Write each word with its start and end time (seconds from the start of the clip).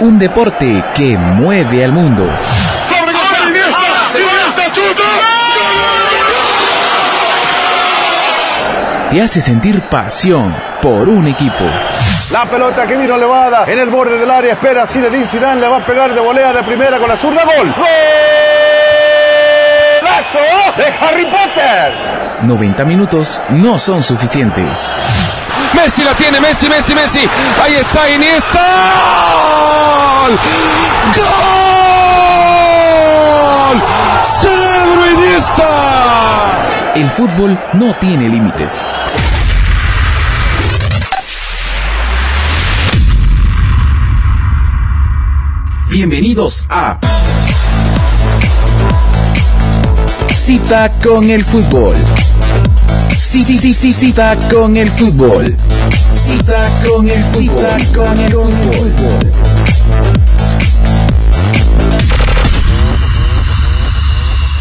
un 0.00 0.18
deporte 0.18 0.84
que 0.94 1.16
mueve 1.16 1.84
al 1.84 1.92
mundo. 1.92 2.28
Te 9.10 9.22
hace 9.22 9.40
sentir 9.40 9.80
pasión 9.88 10.54
por 10.82 11.08
un 11.08 11.26
equipo. 11.26 11.64
La 12.30 12.44
pelota 12.44 12.86
que 12.86 12.94
vino 12.94 13.14
elevada 13.16 13.64
en 13.66 13.78
el 13.78 13.88
borde 13.88 14.18
del 14.18 14.30
área. 14.30 14.52
Espera 14.52 14.86
Zinedine 14.86 15.26
Zidane. 15.26 15.60
Le 15.60 15.68
va 15.68 15.78
a 15.78 15.86
pegar 15.86 16.14
de 16.14 16.20
volea 16.20 16.52
de 16.52 16.62
primera 16.62 16.98
con 16.98 17.08
la 17.08 17.16
zurda. 17.16 17.42
Gol. 17.44 17.74
¡Golazo 20.00 20.38
de 20.76 20.84
Harry 21.00 21.24
Potter! 21.24 22.18
90 22.42 22.84
minutos 22.84 23.42
no 23.50 23.78
son 23.78 24.02
suficientes. 24.02 24.98
Messi 25.74 26.02
la 26.02 26.14
tiene, 26.14 26.40
Messi, 26.40 26.68
Messi, 26.68 26.94
Messi. 26.94 27.20
Ahí 27.20 27.74
está 27.74 28.08
Iniesta. 28.10 28.60
¡Gol! 31.16 31.88
¡Cerebro 34.24 35.10
Iniesta! 35.12 36.92
El 36.94 37.10
fútbol 37.10 37.58
no 37.74 37.94
tiene 37.96 38.28
límites. 38.28 38.82
Bienvenidos 45.90 46.66
a 46.68 46.98
Cita 50.34 50.90
con 51.02 51.30
el 51.30 51.44
fútbol. 51.44 51.96
Sí, 53.16 53.40
sí, 53.40 53.72
sí, 53.72 53.92
cita 53.92 54.36
con 54.50 54.76
el 54.76 54.90
fútbol. 54.90 55.56
Cita 56.12 56.68
con 56.86 57.08
el 57.08 57.22
cita 57.24 57.76
con 57.94 58.18
el 58.18 58.32
fútbol. 58.32 59.32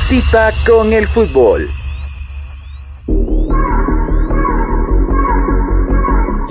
Cita 0.07 0.53
con 0.65 0.93
el 0.93 1.07
fútbol. 1.07 1.69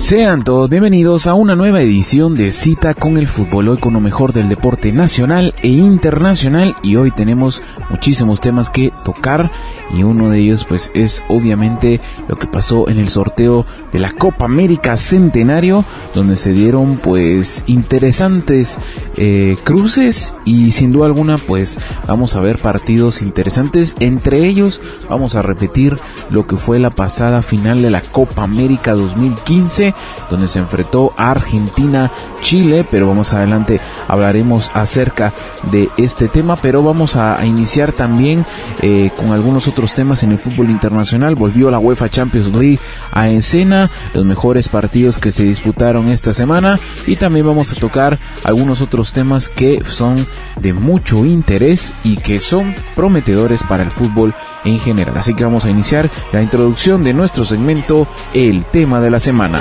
Sean 0.07 0.45
todos 0.45 0.71
bienvenidos 0.71 1.27
a 1.27 1.35
una 1.35 1.57
nueva 1.57 1.81
edición 1.81 2.37
de 2.37 2.53
Cita 2.53 2.95
con 2.95 3.19
el 3.19 3.27
Fútbol, 3.27 3.71
hoy 3.71 3.79
con 3.79 3.93
lo 3.93 3.99
mejor 3.99 4.33
del 4.33 4.49
deporte 4.49 4.93
nacional 4.93 5.53
e 5.63 5.69
internacional 5.69 6.77
y 6.85 6.95
hoy 6.95 7.11
tenemos 7.11 7.61
muchísimos 7.91 8.41
temas 8.41 8.71
que 8.71 8.93
tocar 9.05 9.51
y 9.95 10.03
uno 10.03 10.31
de 10.31 10.39
ellos 10.39 10.65
pues 10.69 10.91
es 10.95 11.23
obviamente 11.29 12.01
lo 12.29 12.37
que 12.37 12.47
pasó 12.47 12.89
en 12.89 12.99
el 12.99 13.09
sorteo 13.09 13.65
de 13.93 13.99
la 13.99 14.13
Copa 14.13 14.45
América 14.45 14.97
Centenario 14.97 15.85
donde 16.15 16.37
se 16.37 16.53
dieron 16.53 16.97
pues 16.97 17.63
interesantes 17.67 18.79
eh, 19.17 19.57
cruces 19.65 20.35
y 20.45 20.71
sin 20.71 20.93
duda 20.93 21.07
alguna 21.07 21.39
pues 21.39 21.79
vamos 22.07 22.37
a 22.37 22.41
ver 22.41 22.59
partidos 22.59 23.23
interesantes 23.23 23.97
entre 24.01 24.47
ellos 24.47 24.81
vamos 25.09 25.35
a 25.35 25.43
repetir 25.43 25.99
lo 26.31 26.47
que 26.47 26.57
fue 26.57 26.79
la 26.79 26.91
pasada 26.91 27.43
final 27.43 27.83
de 27.83 27.91
la 27.91 28.03
Copa 28.03 28.43
América 28.43 28.95
2015 28.95 29.95
donde 30.31 30.49
se 30.49 30.59
enfrentó 30.59 31.13
Argentina 31.17 32.11
Chile 32.41 32.85
pero 32.91 33.09
vamos 33.09 33.33
adelante 33.33 33.81
hablaremos 34.09 34.71
acerca 34.75 35.33
de 35.71 35.89
este 35.97 36.29
tema 36.29 36.57
pero 36.57 36.83
vamos 36.83 37.17
a, 37.17 37.45
iniciar 37.47 37.93
también 37.93 38.45
eh, 38.83 39.11
con 39.17 39.33
algunos 39.33 39.69
otros 39.69 39.95
temas 39.95 40.23
en 40.23 40.33
el 40.33 40.39
fútbol 40.39 40.71
internacional. 40.71 41.35
Volvió 41.35 41.71
la 41.71 41.79
UEFA 41.79 42.09
Champions 42.09 42.55
League 42.55 42.79
a 43.13 43.29
escena, 43.29 43.91
los 44.15 44.25
mejores 44.25 44.69
partidos 44.69 45.19
que 45.19 45.31
se 45.31 45.45
disputaron 45.45 46.09
esta 46.09 46.35
semana 46.35 46.79
y 47.07 47.17
también 47.17 47.47
vamos 47.47 47.73
a 47.73 47.77
tocar 47.77 48.19
algunos 48.45 48.81
otros 48.81 49.06
temas 49.13 49.49
que 49.49 49.83
son 49.85 50.27
de 50.61 50.73
mucho 50.73 51.25
interés 51.25 51.95
y 52.05 52.17
que 52.17 52.39
son 52.39 52.75
prometedores 52.95 53.63
para 53.63 53.83
el 53.83 53.91
fútbol 53.91 54.35
en 54.65 54.79
general. 54.79 55.17
Así 55.17 55.35
que 55.35 55.45
vamos 55.45 55.65
a 55.65 55.71
iniciar 55.71 56.11
la 56.33 56.43
introducción 56.43 57.05
de 57.05 57.15
nuestro 57.15 57.45
segmento 57.45 58.07
El 58.35 58.65
tema 58.65 59.01
de 59.01 59.11
la 59.11 59.21
semana. 59.21 59.61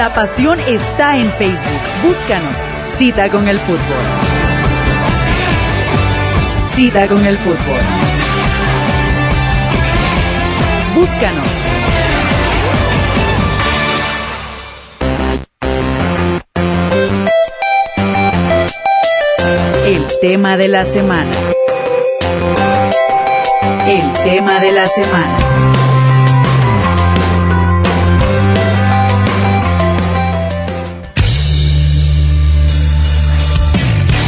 La 0.00 0.14
pasión 0.14 0.58
está 0.60 1.18
en 1.18 1.30
Facebook. 1.32 1.80
Búscanos. 2.02 2.54
Cita 2.96 3.28
con 3.28 3.46
el 3.46 3.60
fútbol. 3.60 3.80
Cita 6.74 7.06
con 7.06 7.26
el 7.26 7.36
fútbol. 7.36 7.80
Búscanos. 10.94 11.48
El 19.84 20.06
tema 20.22 20.56
de 20.56 20.68
la 20.68 20.86
semana. 20.86 21.30
El 23.86 24.12
tema 24.24 24.60
de 24.60 24.72
la 24.72 24.88
semana. 24.88 25.89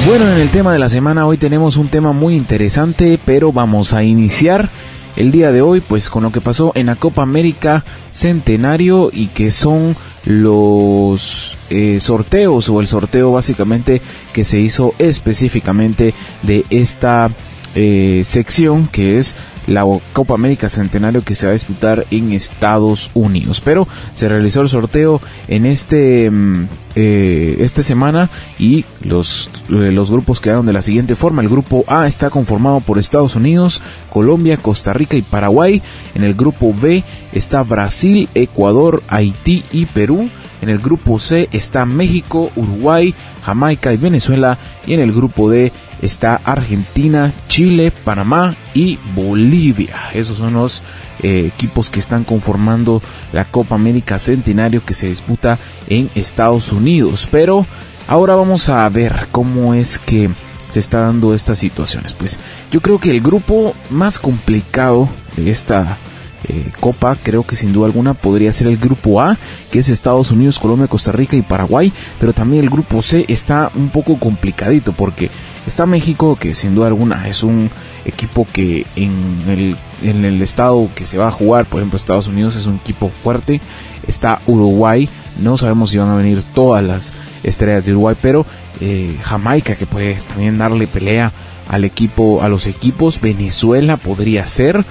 Bueno, 0.05 0.29
en 0.29 0.41
el 0.41 0.51
tema 0.51 0.73
de 0.73 0.81
la 0.81 0.89
semana 0.89 1.27
hoy 1.27 1.39
tenemos 1.39 1.77
un 1.77 1.87
tema 1.87 2.13
muy 2.13 2.35
interesante, 2.35 3.21
pero 3.25 3.53
vamos 3.53 3.93
a 3.93 4.03
iniciar 4.03 4.69
el 5.15 5.31
día 5.31 5.53
de 5.53 5.63
hoy 5.63 5.81
pues 5.81 6.11
con 6.11 6.25
lo 6.25 6.33
que 6.33 6.41
pasó 6.41 6.73
en 6.75 6.87
la 6.87 6.97
Copa 6.97 7.23
América 7.23 7.85
Centenario 8.11 9.11
y 9.13 9.29
que 9.29 9.53
son 9.53 9.95
los 10.25 11.57
eh, 11.71 12.01
sorteos 12.01 12.69
o 12.69 12.81
el 12.81 12.89
sorteo 12.89 13.31
básicamente 13.33 14.03
que 14.33 14.45
se 14.45 14.59
hizo 14.59 14.93
específicamente 14.99 16.15
de 16.43 16.65
esta 16.71 17.31
eh, 17.77 18.23
sección 18.25 18.89
que 18.89 19.19
es 19.19 19.37
la 19.67 19.85
Copa 20.13 20.35
América 20.35 20.69
Centenario 20.69 21.23
que 21.23 21.35
se 21.35 21.47
va 21.47 21.51
a 21.51 21.55
disputar 21.55 22.07
en 22.11 22.33
Estados 22.33 23.11
Unidos. 23.15 23.61
Pero 23.65 23.87
se 24.15 24.29
realizó 24.29 24.63
el 24.63 24.69
sorteo 24.69 25.21
en 25.49 25.67
este 25.67 26.31
mm, 26.31 26.67
eh, 26.95 27.57
esta 27.61 27.83
semana 27.83 28.29
y 28.59 28.85
los, 29.01 29.51
eh, 29.71 29.93
los 29.93 30.11
grupos 30.11 30.41
quedaron 30.41 30.67
de 30.67 30.73
la 30.73 30.83
siguiente 30.83 31.17
forma. 31.17 31.43
El 31.43 31.49
grupo 31.49 31.85
A 31.87 32.07
está 32.07 32.31
conformado 32.31 32.81
por 32.81 32.99
Estados 32.99 33.37
Unidos, 33.37 33.81
Colombia, 34.11 34.57
Costa 34.57 34.93
Rica 34.93 35.17
y 35.17 35.23
Paraguay. 35.23 35.83
En 36.15 36.23
el 36.23 36.35
grupo 36.35 36.75
B 36.79 37.03
está 37.33 37.63
Brasil, 37.63 38.29
Ecuador, 38.35 39.03
Haití 39.09 39.65
y 39.73 39.87
Perú. 39.87 40.29
En 40.61 40.69
el 40.69 40.79
grupo 40.79 41.19
C 41.19 41.49
está 41.51 41.85
México, 41.87 42.51
Uruguay, 42.55 43.15
Jamaica 43.45 43.93
y 43.93 43.97
Venezuela. 43.97 44.59
Y 44.87 44.95
en 44.95 45.01
el 45.01 45.13
grupo 45.13 45.51
D 45.51 45.73
está 46.03 46.41
Argentina, 46.45 47.33
Chile, 47.49 47.91
Panamá 47.91 48.55
y 48.75 48.99
Bolivia. 49.15 49.97
Esos 50.13 50.39
son 50.39 50.55
los 50.55 50.83
eh, 51.23 51.51
equipos 51.55 51.89
que 51.89 52.01
están 52.01 52.25
conformando 52.25 53.01
la 53.33 53.45
Copa 53.45 53.77
América 53.77 54.19
Centenario 54.19 54.85
que 54.85 54.95
se 54.95 55.07
disputa 55.07 55.59
en 55.89 56.11
Estados 56.15 56.73
Unidos. 56.73 57.29
Pero 57.31 57.65
ahora 58.09 58.35
vamos 58.35 58.69
a 58.69 58.89
ver 58.89 59.29
cómo 59.31 59.73
es 59.73 59.99
que 59.99 60.29
se 60.73 60.81
está 60.81 61.01
dando 61.01 61.35
estas 61.35 61.59
situaciones. 61.59 62.13
Pues 62.15 62.39
yo 62.71 62.81
creo 62.81 62.99
que 62.99 63.11
el 63.11 63.21
grupo 63.21 63.75
más 63.91 64.19
complicado 64.19 65.09
de 65.37 65.51
esta 65.51 65.99
eh, 66.49 66.71
Copa, 66.81 67.17
creo 67.23 67.45
que 67.45 67.57
sin 67.57 67.73
duda 67.73 67.87
alguna 67.87 68.15
podría 68.15 68.53
ser 68.53 68.67
el 68.67 68.77
grupo 68.77 69.21
A, 69.21 69.39
que 69.71 69.79
es 69.79 69.89
Estados 69.89 70.31
Unidos, 70.31 70.59
Colombia, 70.59 70.89
Costa 70.89 71.13
Rica 71.13 71.37
y 71.37 71.43
Paraguay, 71.43 71.93
pero 72.19 72.33
también 72.33 72.65
el 72.65 72.71
grupo 72.71 73.03
C 73.03 73.25
está 73.29 73.71
un 73.75 73.91
poco 73.91 74.19
complicadito 74.19 74.93
porque 74.93 75.31
Está 75.67 75.87
México, 75.87 76.37
que 76.39 76.55
sin 76.55 76.75
duda 76.75 76.89
alguna 76.89 77.29
es 77.29 77.45
un 77.45 77.71
equipo 78.05 78.47
que 78.53 78.85
en 78.97 79.13
el, 79.49 79.77
en 80.03 80.25
el 80.25 80.43
estado 80.43 80.89
que 80.95 81.07
se 81.07 81.19
va 81.19 81.29
a 81.29 81.33
jugar, 81.33 81.67
por 81.67 81.79
ejemplo 81.79 81.97
Estados 81.97 82.27
Unidos 82.27 82.57
es 82.57 82.67
un 82.67 82.77
equipo 82.77 83.09
fuerte. 83.09 83.61
Está 84.07 84.41
Uruguay, 84.49 85.09
no 85.41 85.57
sabemos 85.57 85.91
si 85.91 85.99
van 85.99 86.09
a 86.09 86.17
venir 86.17 86.43
todas 86.53 86.83
las 86.83 87.13
estrellas 87.45 87.87
de 87.87 87.93
Uruguay, 87.93 88.17
pero 88.21 88.45
eh, 88.81 89.17
Jamaica 89.23 89.77
que 89.77 89.87
puede 89.87 90.15
también 90.29 90.59
darle 90.59 90.89
pelea 90.89 91.31
al 91.69 91.85
equipo, 91.85 92.43
a 92.43 92.49
los 92.49 92.67
equipos. 92.67 93.21
Venezuela 93.21 93.97
podría 93.97 94.47
ser. 94.47 94.85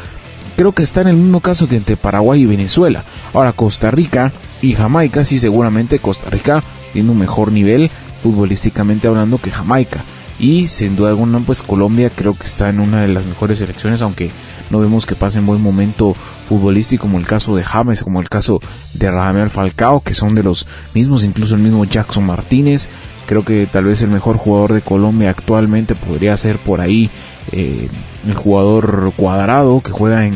Creo 0.61 0.73
que 0.73 0.83
está 0.83 1.01
en 1.01 1.07
el 1.07 1.15
mismo 1.15 1.39
caso 1.39 1.67
que 1.67 1.75
entre 1.75 1.97
Paraguay 1.97 2.43
y 2.43 2.45
Venezuela. 2.45 3.03
Ahora 3.33 3.51
Costa 3.51 3.89
Rica 3.89 4.31
y 4.61 4.75
Jamaica, 4.75 5.23
sí 5.23 5.39
seguramente 5.39 5.97
Costa 5.97 6.29
Rica 6.29 6.61
tiene 6.93 7.09
un 7.09 7.17
mejor 7.17 7.51
nivel 7.51 7.89
futbolísticamente 8.21 9.07
hablando 9.07 9.39
que 9.39 9.49
Jamaica 9.49 10.03
y 10.39 10.67
sin 10.67 10.95
duda 10.95 11.09
alguna 11.09 11.39
pues 11.39 11.63
Colombia 11.63 12.11
creo 12.11 12.35
que 12.37 12.45
está 12.45 12.69
en 12.69 12.79
una 12.79 13.01
de 13.01 13.07
las 13.07 13.25
mejores 13.25 13.57
selecciones 13.57 14.03
aunque 14.03 14.29
no 14.69 14.79
vemos 14.79 15.07
que 15.07 15.15
pase 15.15 15.39
en 15.39 15.47
buen 15.47 15.63
momento 15.63 16.15
futbolístico 16.47 17.01
como 17.01 17.17
el 17.17 17.25
caso 17.25 17.55
de 17.55 17.63
James 17.63 18.03
como 18.03 18.21
el 18.21 18.29
caso 18.29 18.59
de 18.93 19.09
Ramel 19.09 19.49
Falcao 19.49 20.01
que 20.01 20.13
son 20.13 20.35
de 20.35 20.43
los 20.43 20.67
mismos 20.93 21.23
incluso 21.23 21.55
el 21.55 21.61
mismo 21.61 21.85
Jackson 21.85 22.23
Martínez 22.23 22.87
creo 23.25 23.43
que 23.43 23.65
tal 23.65 23.85
vez 23.85 24.03
el 24.03 24.09
mejor 24.09 24.37
jugador 24.37 24.73
de 24.73 24.81
Colombia 24.81 25.31
actualmente 25.31 25.95
podría 25.95 26.37
ser 26.37 26.59
por 26.59 26.81
ahí 26.81 27.09
eh, 27.51 27.87
el 28.27 28.33
jugador 28.33 29.13
cuadrado 29.15 29.81
que 29.81 29.91
juega 29.91 30.25
en, 30.25 30.35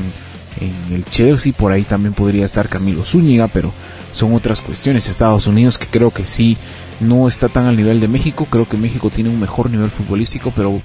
el 0.89 1.03
Chelsea 1.05 1.51
por 1.51 1.73
ahí 1.73 1.83
también 1.83 2.13
podría 2.13 2.45
estar 2.45 2.69
Camilo 2.69 3.03
Zúñiga 3.03 3.49
pero 3.49 3.73
son 4.13 4.33
otras 4.33 4.61
cuestiones. 4.61 5.09
Estados 5.09 5.47
Unidos 5.47 5.77
que 5.77 5.87
creo 5.87 6.11
que 6.11 6.25
sí 6.25 6.57
no 7.01 7.27
está 7.27 7.49
tan 7.49 7.65
al 7.65 7.75
nivel 7.75 7.99
de 7.99 8.07
México. 8.07 8.47
Creo 8.49 8.67
que 8.67 8.77
México 8.77 9.09
tiene 9.09 9.29
un 9.29 9.39
mejor 9.39 9.69
nivel 9.69 9.89
futbolístico, 9.89 10.53
pero 10.55 10.81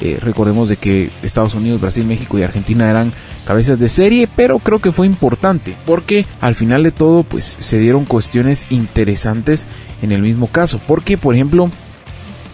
eh, 0.00 0.18
recordemos 0.20 0.68
de 0.68 0.76
que 0.76 1.10
Estados 1.22 1.54
Unidos, 1.54 1.80
Brasil, 1.80 2.04
México 2.04 2.38
y 2.38 2.42
Argentina 2.42 2.90
eran 2.90 3.12
cabezas 3.46 3.78
de 3.78 3.88
serie, 3.88 4.28
pero 4.36 4.58
creo 4.58 4.80
que 4.80 4.92
fue 4.92 5.06
importante 5.06 5.76
porque 5.86 6.26
al 6.40 6.54
final 6.54 6.82
de 6.82 6.92
todo 6.92 7.22
pues 7.22 7.56
se 7.58 7.78
dieron 7.78 8.04
cuestiones 8.04 8.66
interesantes 8.70 9.66
en 10.02 10.12
el 10.12 10.20
mismo 10.20 10.48
caso. 10.48 10.80
Porque 10.86 11.16
por 11.16 11.34
ejemplo 11.34 11.70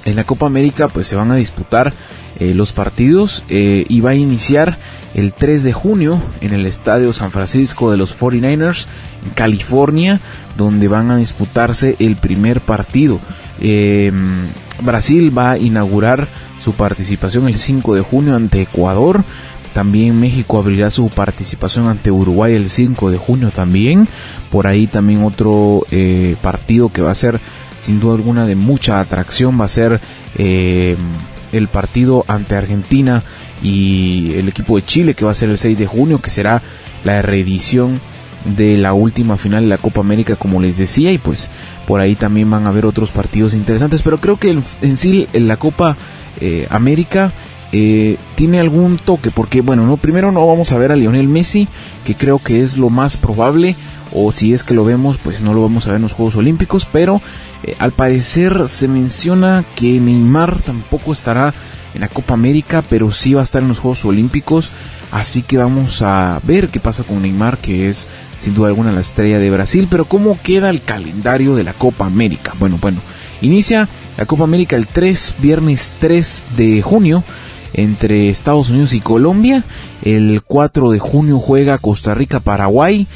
en 0.04 0.16
la 0.16 0.24
Copa 0.24 0.46
América 0.46 0.88
pues 0.88 1.06
se 1.06 1.16
van 1.16 1.30
a 1.32 1.36
disputar 1.36 1.92
eh, 2.40 2.54
los 2.54 2.72
partidos 2.72 3.44
eh, 3.50 3.84
y 3.86 4.00
va 4.00 4.10
a 4.10 4.14
iniciar 4.14 4.78
el 5.14 5.34
3 5.34 5.62
de 5.62 5.74
junio 5.74 6.22
en 6.40 6.54
el 6.54 6.64
Estadio 6.64 7.12
San 7.12 7.32
Francisco 7.32 7.90
de 7.90 7.98
los 7.98 8.18
49ers 8.18 8.86
en 9.26 9.30
California, 9.32 10.20
donde 10.56 10.88
van 10.88 11.10
a 11.10 11.18
disputarse 11.18 11.96
el 11.98 12.16
primer 12.16 12.62
partido. 12.62 13.20
Em, 13.60 14.46
Brasil 14.80 15.36
va 15.36 15.50
a 15.50 15.58
inaugurar 15.58 16.28
su 16.62 16.72
participación 16.72 17.46
el 17.46 17.56
5 17.56 17.94
de 17.94 18.00
junio 18.00 18.34
ante 18.34 18.62
Ecuador. 18.62 19.22
También 19.74 20.18
México 20.18 20.58
abrirá 20.58 20.90
su 20.90 21.10
participación 21.10 21.88
ante 21.88 22.10
Uruguay 22.10 22.54
el 22.54 22.70
5 22.70 23.10
de 23.10 23.18
junio 23.18 23.50
también. 23.50 24.08
Por 24.50 24.66
ahí 24.66 24.86
también 24.86 25.24
otro 25.24 25.82
eh, 25.90 26.36
partido 26.40 26.88
que 26.90 27.02
va 27.02 27.10
a 27.10 27.14
ser 27.14 27.38
sin 27.78 28.00
duda 28.00 28.14
alguna 28.14 28.46
de 28.46 28.56
mucha 28.56 28.98
atracción 28.98 29.60
va 29.60 29.66
a 29.66 29.68
ser 29.68 30.00
el 31.52 31.68
partido 31.68 32.24
ante 32.28 32.56
Argentina 32.56 33.22
y 33.62 34.32
el 34.34 34.48
equipo 34.48 34.76
de 34.76 34.84
Chile 34.84 35.14
que 35.14 35.24
va 35.24 35.32
a 35.32 35.34
ser 35.34 35.50
el 35.50 35.58
6 35.58 35.78
de 35.78 35.86
junio 35.86 36.20
que 36.20 36.30
será 36.30 36.62
la 37.04 37.22
reedición 37.22 38.00
de 38.44 38.78
la 38.78 38.94
última 38.94 39.36
final 39.36 39.64
de 39.64 39.68
la 39.68 39.78
Copa 39.78 40.00
América 40.00 40.36
como 40.36 40.60
les 40.60 40.76
decía 40.78 41.12
y 41.12 41.18
pues 41.18 41.50
por 41.86 42.00
ahí 42.00 42.14
también 42.14 42.50
van 42.50 42.66
a 42.66 42.70
haber 42.70 42.86
otros 42.86 43.12
partidos 43.12 43.54
interesantes. 43.54 44.02
Pero 44.02 44.18
creo 44.18 44.36
que 44.36 44.56
en 44.82 44.96
sí 44.96 45.26
en 45.32 45.48
la 45.48 45.56
Copa 45.56 45.96
eh, 46.40 46.66
América 46.70 47.32
eh, 47.72 48.16
tiene 48.34 48.58
algún 48.60 48.96
toque 48.96 49.30
porque 49.30 49.60
bueno 49.60 49.86
no 49.86 49.96
primero 49.96 50.32
no 50.32 50.46
vamos 50.46 50.72
a 50.72 50.78
ver 50.78 50.90
a 50.90 50.96
Lionel 50.96 51.28
Messi 51.28 51.68
que 52.04 52.16
creo 52.16 52.40
que 52.40 52.62
es 52.62 52.76
lo 52.76 52.90
más 52.90 53.16
probable 53.16 53.76
o 54.12 54.32
si 54.32 54.52
es 54.52 54.64
que 54.64 54.74
lo 54.74 54.84
vemos 54.84 55.18
pues 55.18 55.40
no 55.40 55.54
lo 55.54 55.62
vamos 55.62 55.86
a 55.86 55.90
ver 55.90 55.96
en 55.96 56.02
los 56.02 56.12
Juegos 56.12 56.36
Olímpicos 56.36 56.86
pero 56.90 57.20
eh, 57.62 57.74
al 57.78 57.92
parecer 57.92 58.68
se 58.68 58.88
menciona 58.88 59.64
que 59.76 60.00
Neymar 60.00 60.60
tampoco 60.62 61.12
estará 61.12 61.52
en 61.94 62.00
la 62.00 62.08
Copa 62.08 62.34
América 62.34 62.82
pero 62.88 63.10
sí 63.10 63.34
va 63.34 63.40
a 63.40 63.44
estar 63.44 63.62
en 63.62 63.68
los 63.68 63.80
Juegos 63.80 64.04
Olímpicos. 64.04 64.70
Así 65.12 65.42
que 65.42 65.56
vamos 65.56 66.02
a 66.02 66.40
ver 66.44 66.68
qué 66.68 66.78
pasa 66.78 67.02
con 67.02 67.22
Neymar 67.22 67.58
que 67.58 67.90
es 67.90 68.08
sin 68.38 68.54
duda 68.54 68.68
alguna 68.68 68.92
la 68.92 69.00
estrella 69.00 69.38
de 69.38 69.50
Brasil, 69.50 69.86
pero 69.90 70.04
¿cómo 70.06 70.38
queda 70.42 70.70
el 70.70 70.82
calendario 70.82 71.56
de 71.56 71.64
la 71.64 71.74
Copa 71.74 72.06
América? 72.06 72.54
Bueno, 72.58 72.78
bueno, 72.80 73.00
inicia 73.42 73.88
la 74.16 74.24
Copa 74.24 74.44
América 74.44 74.76
el 74.76 74.86
3, 74.86 75.34
viernes 75.40 75.92
3 76.00 76.44
de 76.56 76.80
junio 76.80 77.22
entre 77.74 78.30
Estados 78.30 78.70
Unidos 78.70 78.94
y 78.94 79.00
Colombia, 79.00 79.62
el 80.02 80.42
4 80.42 80.90
de 80.90 80.98
junio 80.98 81.38
juega 81.38 81.78
Costa 81.78 82.14
Rica, 82.14 82.40
Paraguay, 82.40 83.06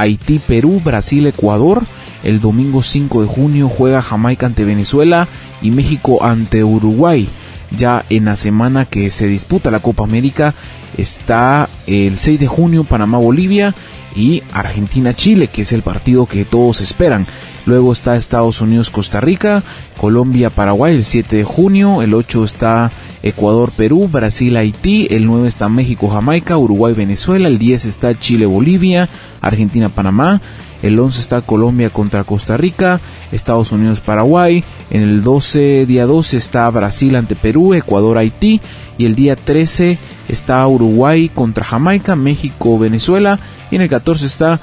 Haití, 0.00 0.38
Perú, 0.38 0.80
Brasil, 0.84 1.26
Ecuador, 1.26 1.84
el 2.22 2.40
domingo 2.40 2.82
5 2.82 3.22
de 3.22 3.28
junio 3.28 3.68
juega 3.68 4.02
Jamaica 4.02 4.46
ante 4.46 4.64
Venezuela 4.64 5.28
y 5.62 5.70
México 5.70 6.24
ante 6.24 6.64
Uruguay. 6.64 7.28
Ya 7.76 8.04
en 8.08 8.26
la 8.26 8.36
semana 8.36 8.86
que 8.86 9.10
se 9.10 9.26
disputa 9.26 9.70
la 9.70 9.80
Copa 9.80 10.04
América 10.04 10.54
está 10.96 11.68
el 11.86 12.18
6 12.18 12.40
de 12.40 12.46
junio 12.46 12.84
Panamá-Bolivia 12.84 13.74
y 14.16 14.42
Argentina-Chile, 14.52 15.48
que 15.48 15.62
es 15.62 15.72
el 15.72 15.82
partido 15.82 16.26
que 16.26 16.44
todos 16.44 16.80
esperan. 16.80 17.26
Luego 17.66 17.92
está 17.92 18.16
Estados 18.16 18.60
Unidos-Costa 18.60 19.20
Rica, 19.20 19.62
Colombia-Paraguay 19.98 20.96
el 20.96 21.04
7 21.04 21.36
de 21.36 21.44
junio, 21.44 22.02
el 22.02 22.12
8 22.12 22.44
está 22.44 22.90
Ecuador-Perú, 23.22 24.08
Brasil-Haití, 24.12 25.08
el 25.10 25.24
9 25.24 25.48
está 25.48 25.70
México-Jamaica, 25.70 26.58
Uruguay-Venezuela, 26.58 27.48
el 27.48 27.58
10 27.58 27.86
está 27.86 28.18
Chile-Bolivia, 28.18 29.08
Argentina-Panamá, 29.40 30.42
el 30.82 31.00
11 31.00 31.20
está 31.22 31.40
Colombia 31.40 31.88
contra 31.88 32.24
Costa 32.24 32.58
Rica, 32.58 33.00
Estados 33.32 33.72
Unidos-Paraguay, 33.72 34.62
en 34.90 35.02
el 35.02 35.22
12, 35.22 35.86
día 35.86 36.04
12 36.04 36.36
está 36.36 36.68
Brasil 36.68 37.16
ante 37.16 37.34
Perú, 37.34 37.72
Ecuador-Haití, 37.72 38.60
y 38.98 39.06
el 39.06 39.14
día 39.14 39.36
13 39.36 39.96
está 40.28 40.66
Uruguay 40.66 41.30
contra 41.30 41.64
Jamaica, 41.64 42.14
México-Venezuela, 42.14 43.38
y 43.70 43.76
en 43.76 43.82
el 43.82 43.88
14 43.88 44.26
está 44.26 44.60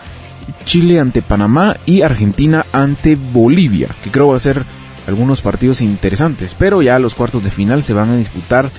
Chile 0.66 1.00
ante 1.00 1.22
Panamá 1.22 1.78
y 1.86 2.02
Argentina 2.02 2.66
ante 2.72 3.16
Bolivia, 3.16 3.90
que 4.04 4.12
creo 4.12 4.30
va 4.30 4.36
a 4.36 4.40
ser 4.40 4.64
algunos 5.08 5.42
partidos 5.42 5.82
interesantes, 5.82 6.56
pero 6.58 6.82
ya 6.82 7.00
los 7.00 7.16
cuartos 7.16 7.44
de 7.44 7.52
final 7.52 7.84
se 7.84 7.94
van 7.94 8.10
a 8.10 8.18
disputar 8.18 8.70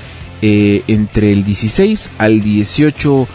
eh, 0.41 0.83
entre 0.89 1.33
el 1.33 1.45
16 1.45 2.13
al 2.19 2.41
18 2.41 3.29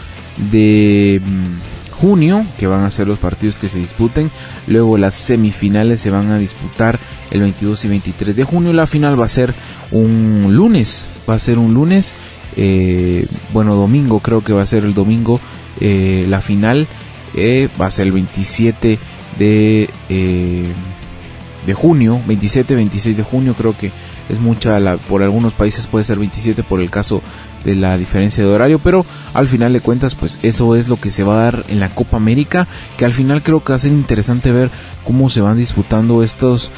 de 0.50 1.20
mm, 1.24 1.92
junio, 2.00 2.44
que 2.58 2.66
van 2.66 2.84
a 2.84 2.90
ser 2.90 3.06
los 3.06 3.18
partidos 3.18 3.58
que 3.58 3.68
se 3.68 3.78
disputen, 3.78 4.30
luego 4.66 4.98
las 4.98 5.14
semifinales 5.14 6.00
se 6.00 6.10
van 6.10 6.30
a 6.30 6.38
disputar 6.38 6.98
el 7.30 7.40
22 7.40 7.84
y 7.84 7.88
23 7.88 8.36
de 8.36 8.44
junio, 8.44 8.72
la 8.72 8.86
final 8.86 9.20
va 9.20 9.26
a 9.26 9.28
ser 9.28 9.54
un 9.90 10.54
lunes, 10.54 11.06
va 11.28 11.34
a 11.34 11.38
ser 11.38 11.58
un 11.58 11.74
lunes, 11.74 12.14
eh, 12.56 13.26
bueno 13.52 13.74
domingo 13.74 14.20
creo 14.20 14.42
que 14.42 14.52
va 14.52 14.62
a 14.62 14.66
ser 14.66 14.84
el 14.84 14.94
domingo 14.94 15.40
eh, 15.80 16.26
la 16.28 16.40
final 16.40 16.88
eh, 17.34 17.68
va 17.80 17.86
a 17.86 17.90
ser 17.90 18.06
el 18.06 18.12
27 18.12 18.98
de, 19.38 19.90
eh, 20.08 20.72
de 21.66 21.74
junio, 21.74 22.20
27, 22.26 22.74
26 22.74 23.16
de 23.16 23.22
junio, 23.22 23.54
creo 23.54 23.76
que 23.76 23.90
es 24.28 24.38
mucha, 24.40 24.78
la, 24.80 24.96
por 24.96 25.22
algunos 25.22 25.52
países 25.52 25.86
puede 25.86 26.04
ser 26.04 26.18
27 26.18 26.62
por 26.62 26.80
el 26.80 26.90
caso 26.90 27.22
de 27.64 27.74
la 27.74 27.96
diferencia 27.96 28.44
de 28.44 28.50
horario, 28.50 28.78
pero 28.78 29.04
al 29.34 29.46
final 29.46 29.72
de 29.72 29.80
cuentas, 29.80 30.14
pues 30.14 30.38
eso 30.42 30.76
es 30.76 30.88
lo 30.88 30.98
que 31.00 31.10
se 31.10 31.24
va 31.24 31.34
a 31.34 31.44
dar 31.44 31.64
en 31.68 31.80
la 31.80 31.88
Copa 31.90 32.16
América, 32.16 32.66
que 32.96 33.04
al 33.04 33.12
final 33.12 33.42
creo 33.42 33.62
que 33.62 33.72
va 33.72 33.76
a 33.76 33.80
ser 33.80 33.92
interesante 33.92 34.52
ver 34.52 34.70
cómo 35.04 35.28
se 35.28 35.40
van 35.40 35.56
disputando 35.56 36.22
estas 36.22 36.70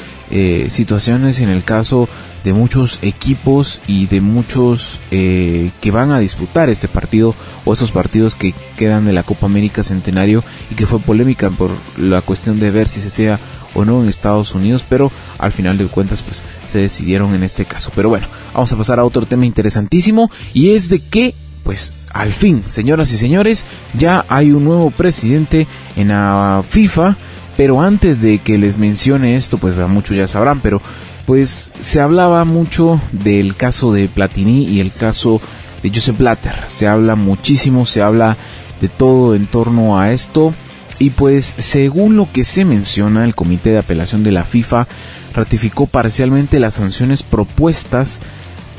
situaciones 0.69 1.41
en 1.41 1.49
el 1.49 1.65
caso 1.65 2.07
de 2.43 2.53
muchos 2.53 2.99
equipos 3.01 3.79
y 3.87 4.07
de 4.07 4.21
muchos 4.21 4.99
eh, 5.11 5.71
que 5.81 5.91
van 5.91 6.11
a 6.11 6.19
disputar 6.19 6.69
este 6.69 6.87
partido 6.87 7.35
o 7.65 7.73
estos 7.73 7.91
partidos 7.91 8.35
que 8.35 8.53
quedan 8.77 9.05
de 9.05 9.13
la 9.13 9.23
Copa 9.23 9.45
América 9.45 9.83
Centenario 9.83 10.43
y 10.69 10.75
que 10.75 10.87
fue 10.87 10.99
polémica 10.99 11.49
por 11.49 11.71
la 11.97 12.21
cuestión 12.21 12.59
de 12.59 12.71
ver 12.71 12.87
si 12.87 13.01
se 13.01 13.09
sea 13.09 13.39
o 13.73 13.85
no 13.85 14.01
en 14.01 14.09
Estados 14.09 14.53
Unidos, 14.53 14.83
pero 14.87 15.11
al 15.37 15.51
final 15.51 15.77
de 15.77 15.85
cuentas 15.85 16.21
pues 16.21 16.43
se 16.71 16.79
decidieron 16.79 17.33
en 17.33 17.43
este 17.43 17.65
caso. 17.65 17.91
Pero 17.95 18.09
bueno, 18.09 18.27
vamos 18.53 18.71
a 18.71 18.77
pasar 18.77 18.99
a 18.99 19.05
otro 19.05 19.25
tema 19.25 19.45
interesantísimo 19.45 20.29
y 20.53 20.71
es 20.71 20.89
de 20.89 20.99
que 20.99 21.33
pues 21.63 21.93
al 22.13 22.33
fin, 22.33 22.63
señoras 22.69 23.11
y 23.11 23.17
señores, 23.17 23.65
ya 23.93 24.25
hay 24.27 24.51
un 24.51 24.63
nuevo 24.63 24.89
presidente 24.91 25.67
en 25.95 26.09
la 26.09 26.63
FIFA, 26.67 27.15
pero 27.55 27.81
antes 27.81 28.21
de 28.21 28.39
que 28.39 28.57
les 28.57 28.77
mencione 28.77 29.35
esto, 29.35 29.57
pues 29.57 29.75
muchos 29.87 30.17
ya 30.17 30.27
sabrán, 30.27 30.59
pero 30.59 30.81
pues 31.25 31.71
se 31.79 32.01
hablaba 32.01 32.43
mucho 32.45 32.99
del 33.11 33.55
caso 33.55 33.93
de 33.93 34.07
Platini 34.07 34.65
y 34.65 34.79
el 34.79 34.91
caso 34.91 35.39
de 35.83 35.89
Joseph 35.89 36.17
Blatter. 36.17 36.55
Se 36.67 36.87
habla 36.87 37.15
muchísimo, 37.15 37.85
se 37.85 38.01
habla 38.01 38.35
de 38.81 38.89
todo 38.89 39.35
en 39.35 39.45
torno 39.45 39.99
a 39.99 40.11
esto. 40.11 40.53
Y 41.01 41.09
pues 41.09 41.55
según 41.57 42.15
lo 42.15 42.31
que 42.31 42.43
se 42.43 42.63
menciona, 42.63 43.25
el 43.25 43.33
Comité 43.33 43.71
de 43.71 43.79
Apelación 43.79 44.21
de 44.23 44.31
la 44.31 44.43
FIFA 44.43 44.87
ratificó 45.33 45.87
parcialmente 45.87 46.59
las 46.59 46.75
sanciones 46.75 47.23
propuestas 47.23 48.19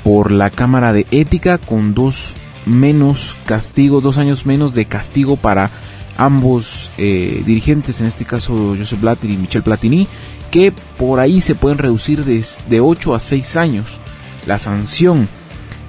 por 0.05 0.31
la 0.31 0.49
Cámara 0.49 0.93
de 0.93 1.05
Ética 1.11 1.59
con 1.59 1.95
dos 1.95 2.37
menos 2.65 3.37
castigos, 3.45 4.05
dos 4.05 4.19
años 4.19 4.47
menos 4.47 4.73
de 4.73 4.85
castigo 4.85 5.35
para 5.35 5.73
ambos 6.17 6.93
eh, 6.97 7.43
dirigentes, 7.45 8.01
en 8.01 8.07
este 8.07 8.25
caso 8.25 8.77
Joseph 8.79 9.01
Blatter 9.01 9.29
y 9.29 9.37
Michel 9.37 9.65
Platini, 9.65 10.07
que 10.53 10.73
por 10.99 11.19
ahí 11.19 11.41
se 11.41 11.57
pueden 11.57 11.79
reducir 11.79 12.25
de, 12.25 12.81
8 12.81 13.17
a 13.17 13.19
6 13.19 13.57
años. 13.57 13.99
La 14.47 14.61
sanción 14.61 15.29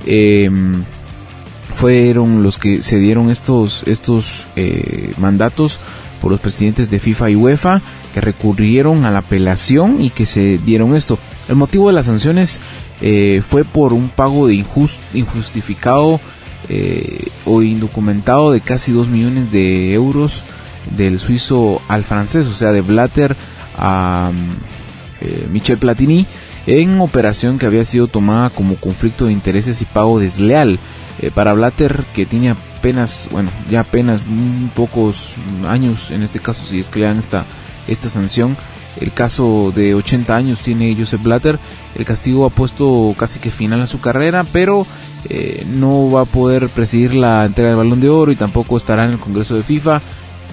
em, 0.07 0.83
fueron 1.75 2.41
los 2.41 2.57
que 2.57 2.81
se 2.81 2.97
dieron 2.97 3.29
estos, 3.29 3.83
estos 3.85 4.47
eh, 4.55 5.13
mandatos 5.19 5.79
por 6.23 6.31
los 6.31 6.39
presidentes 6.39 6.89
de 6.89 7.01
FIFA 7.01 7.31
y 7.31 7.35
UEFA 7.35 7.81
que 8.13 8.21
recurrieron 8.21 9.03
a 9.03 9.11
la 9.11 9.19
apelación 9.19 10.01
y 10.01 10.09
que 10.09 10.25
se 10.25 10.57
dieron 10.57 10.95
esto. 10.95 11.19
El 11.49 11.57
motivo 11.57 11.87
de 11.87 11.93
las 11.93 12.05
sanciones 12.05 12.61
eh, 13.01 13.41
fue 13.45 13.65
por 13.65 13.91
un 13.91 14.07
pago 14.07 14.47
de 14.47 14.63
injustificado 15.13 16.21
eh, 16.69 17.27
o 17.43 17.61
indocumentado 17.61 18.53
de 18.53 18.61
casi 18.61 18.93
2 18.93 19.09
millones 19.09 19.51
de 19.51 19.93
euros 19.93 20.43
del 20.95 21.19
suizo 21.19 21.81
al 21.89 22.05
francés, 22.05 22.45
o 22.45 22.53
sea, 22.53 22.71
de 22.71 22.79
Blatter 22.79 23.35
a 23.77 24.31
eh, 25.19 25.47
Michel 25.51 25.77
Platini, 25.77 26.25
en 26.67 27.01
operación 27.01 27.59
que 27.59 27.65
había 27.65 27.83
sido 27.83 28.07
tomada 28.07 28.49
como 28.49 28.75
conflicto 28.75 29.25
de 29.25 29.33
intereses 29.33 29.81
y 29.81 29.85
pago 29.85 30.19
desleal. 30.19 30.79
para 31.35 31.53
Blatter, 31.53 32.05
que 32.15 32.25
tiene 32.25 32.55
apenas, 32.83 33.29
bueno, 33.31 33.49
ya 33.69 33.79
apenas 33.79 34.19
pocos 34.75 35.35
años, 35.69 36.11
en 36.11 36.21
este 36.21 36.41
caso, 36.41 36.65
si 36.69 36.81
es 36.81 36.89
que 36.89 36.99
le 36.99 37.05
dan 37.05 37.17
esta, 37.17 37.45
esta 37.87 38.09
sanción, 38.09 38.57
el 38.99 39.13
caso 39.13 39.71
de 39.73 39.95
80 39.95 40.35
años 40.35 40.59
tiene 40.59 40.93
Joseph 40.99 41.23
Blatter. 41.23 41.59
El 41.95 42.03
castigo 42.03 42.45
ha 42.45 42.49
puesto 42.49 43.15
casi 43.17 43.39
que 43.39 43.51
final 43.51 43.81
a 43.81 43.87
su 43.87 44.01
carrera, 44.01 44.45
pero 44.51 44.85
eh, 45.29 45.65
no 45.65 46.11
va 46.11 46.23
a 46.23 46.25
poder 46.25 46.67
presidir 46.67 47.13
la 47.13 47.45
entrega 47.45 47.69
del 47.69 47.77
balón 47.77 48.01
de 48.01 48.09
oro 48.09 48.33
y 48.33 48.35
tampoco 48.35 48.75
estará 48.75 49.05
en 49.05 49.11
el 49.11 49.17
Congreso 49.17 49.55
de 49.55 49.63
FIFA, 49.63 50.01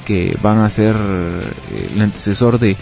que 0.06 0.38
van 0.40 0.58
a 0.58 0.70
ser 0.70 0.94
eh, 0.96 1.90
el 1.96 2.00
antecesor 2.00 2.60
de, 2.60 2.76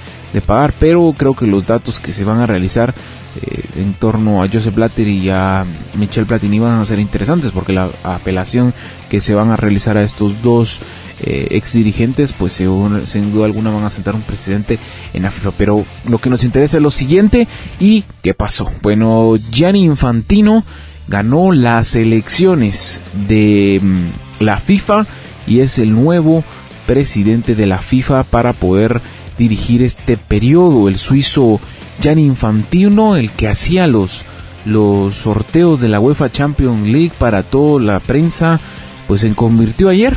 pagar. 0.46 0.74
Pero 0.78 1.14
creo 1.16 1.34
que 1.34 1.46
los 1.46 1.66
datos 1.66 2.00
que 2.00 2.12
se 2.12 2.22
van 2.22 2.40
a 2.40 2.46
realizar 2.46 2.94
eh, 3.40 3.64
en 3.76 3.94
torno 3.94 4.42
a 4.42 4.48
Joseph 4.48 4.74
Blatter 4.74 5.08
y 5.08 5.30
a 5.30 5.64
Michel 5.94 6.26
Platini 6.26 6.58
van 6.58 6.78
a 6.78 6.84
ser 6.84 6.98
interesantes, 6.98 7.50
porque 7.50 7.72
la 7.72 7.88
apelación 8.04 8.74
que 9.08 9.20
se 9.20 9.34
van 9.34 9.50
a 9.50 9.56
realizar 9.56 9.96
a 9.96 10.02
estos 10.02 10.42
dos 10.42 10.80
eh, 11.20 11.48
ex 11.50 11.72
dirigentes, 11.72 12.32
pues 12.32 12.52
sin 12.52 13.32
duda 13.32 13.46
alguna 13.46 13.70
van 13.70 13.84
a 13.84 13.90
sentar 13.90 14.14
un 14.14 14.22
presidente 14.22 14.78
en 15.14 15.22
la 15.22 15.30
FIFA. 15.30 15.50
Pero 15.56 15.84
lo 16.08 16.18
que 16.18 16.30
nos 16.30 16.44
interesa 16.44 16.76
es 16.76 16.82
lo 16.82 16.90
siguiente 16.90 17.48
y 17.80 18.04
qué 18.22 18.34
pasó. 18.34 18.70
Bueno, 18.82 19.36
Gianni 19.50 19.84
Infantino 19.84 20.62
ganó 21.08 21.52
las 21.52 21.94
elecciones 21.94 23.00
de 23.26 23.80
mm, 23.82 24.42
la 24.44 24.58
FIFA 24.58 25.06
y 25.46 25.60
es 25.60 25.78
el 25.78 25.92
nuevo 25.92 26.44
presidente 26.86 27.54
de 27.54 27.66
la 27.66 27.78
FIFA 27.78 28.22
para 28.24 28.52
poder 28.52 29.00
dirigir 29.38 29.82
este 29.82 30.16
periodo. 30.16 30.88
El 30.88 30.98
suizo 30.98 31.60
Gianni 32.00 32.26
Infantino, 32.26 33.16
el 33.16 33.30
que 33.30 33.48
hacía 33.48 33.86
los 33.86 34.24
los 34.64 35.14
sorteos 35.14 35.80
de 35.80 35.88
la 35.88 36.00
UEFA 36.00 36.30
Champions 36.30 36.88
League 36.88 37.12
para 37.18 37.42
toda 37.42 37.80
la 37.80 38.00
prensa, 38.00 38.60
pues 39.08 39.22
se 39.22 39.34
convirtió 39.34 39.88
ayer. 39.88 40.16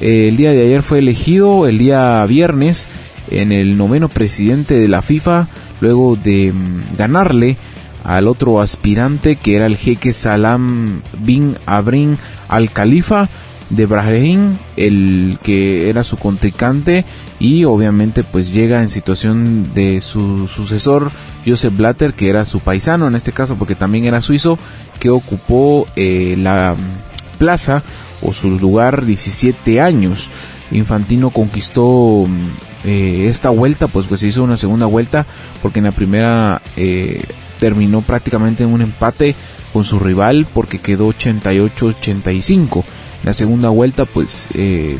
El 0.00 0.36
día 0.36 0.50
de 0.50 0.62
ayer 0.62 0.82
fue 0.82 0.98
elegido, 0.98 1.66
el 1.66 1.78
día 1.78 2.24
viernes, 2.26 2.88
en 3.30 3.52
el 3.52 3.78
noveno 3.78 4.08
presidente 4.08 4.74
de 4.74 4.88
la 4.88 5.00
FIFA, 5.00 5.48
luego 5.80 6.16
de 6.16 6.52
mm, 6.52 6.96
ganarle 6.96 7.56
al 8.04 8.26
otro 8.28 8.60
aspirante 8.60 9.36
que 9.36 9.56
era 9.56 9.66
el 9.66 9.76
jeque 9.76 10.12
Salam 10.12 11.02
bin 11.18 11.56
Abrin 11.66 12.16
al 12.48 12.70
Khalifa 12.70 13.28
de 13.70 13.84
Bahrein, 13.84 14.58
el 14.76 15.38
que 15.42 15.90
era 15.90 16.04
su 16.04 16.16
contrincante 16.16 17.04
y 17.38 17.64
obviamente 17.64 18.24
pues 18.24 18.52
llega 18.52 18.82
en 18.82 18.88
situación 18.88 19.74
de 19.74 20.00
su 20.00 20.48
sucesor 20.48 21.10
Joseph 21.46 21.76
Blatter 21.76 22.14
que 22.14 22.30
era 22.30 22.46
su 22.46 22.60
paisano 22.60 23.06
en 23.08 23.14
este 23.14 23.32
caso 23.32 23.56
porque 23.56 23.74
también 23.74 24.06
era 24.06 24.22
suizo 24.22 24.58
que 24.98 25.10
ocupó 25.10 25.86
eh, 25.96 26.34
la 26.38 26.74
mm, 26.76 27.38
plaza 27.38 27.82
o 28.22 28.32
su 28.32 28.50
lugar 28.50 29.04
17 29.04 29.80
años. 29.80 30.30
Infantino 30.70 31.30
conquistó 31.30 32.26
mm, 32.26 32.86
eh, 32.88 33.26
esta 33.28 33.50
vuelta, 33.50 33.88
pues, 33.88 34.06
pues 34.06 34.22
hizo 34.22 34.42
una 34.42 34.56
segunda 34.56 34.86
vuelta 34.86 35.26
porque 35.62 35.78
en 35.78 35.86
la 35.86 35.92
primera 35.92 36.62
eh, 36.76 37.24
terminó 37.58 38.02
prácticamente 38.02 38.64
en 38.64 38.72
un 38.72 38.82
empate 38.82 39.34
con 39.72 39.84
su 39.84 39.98
rival 39.98 40.46
porque 40.52 40.78
quedó 40.78 41.08
88-85. 41.08 42.84
La 43.24 43.34
segunda 43.34 43.68
vuelta 43.68 44.04
pues 44.04 44.48
eh, 44.54 44.98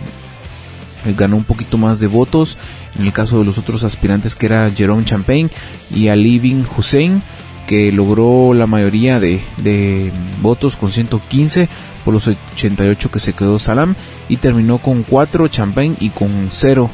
ganó 1.17 1.37
un 1.37 1.45
poquito 1.45 1.79
más 1.79 2.01
de 2.01 2.09
votos 2.09 2.59
en 2.99 3.07
el 3.07 3.13
caso 3.13 3.39
de 3.39 3.45
los 3.45 3.59
otros 3.59 3.85
aspirantes 3.85 4.35
que 4.35 4.47
era 4.47 4.71
Jerome 4.71 5.05
Champagne 5.05 5.51
y 5.95 6.09
Ali 6.09 6.39
Bin 6.39 6.67
Hussein 6.77 7.23
que 7.69 7.93
logró 7.93 8.55
la 8.55 8.67
mayoría 8.67 9.21
de, 9.21 9.43
de 9.59 10.11
votos 10.41 10.75
con 10.75 10.91
115 10.91 11.69
por 12.03 12.15
los 12.15 12.27
88 12.27 13.11
que 13.11 13.21
se 13.21 13.35
quedó 13.35 13.59
Salam 13.59 13.95
y 14.27 14.39
terminó 14.39 14.79
con 14.79 15.03
4 15.03 15.49
Champagne 15.49 15.95
y 16.01 16.09
con 16.09 16.49
0 16.51 16.89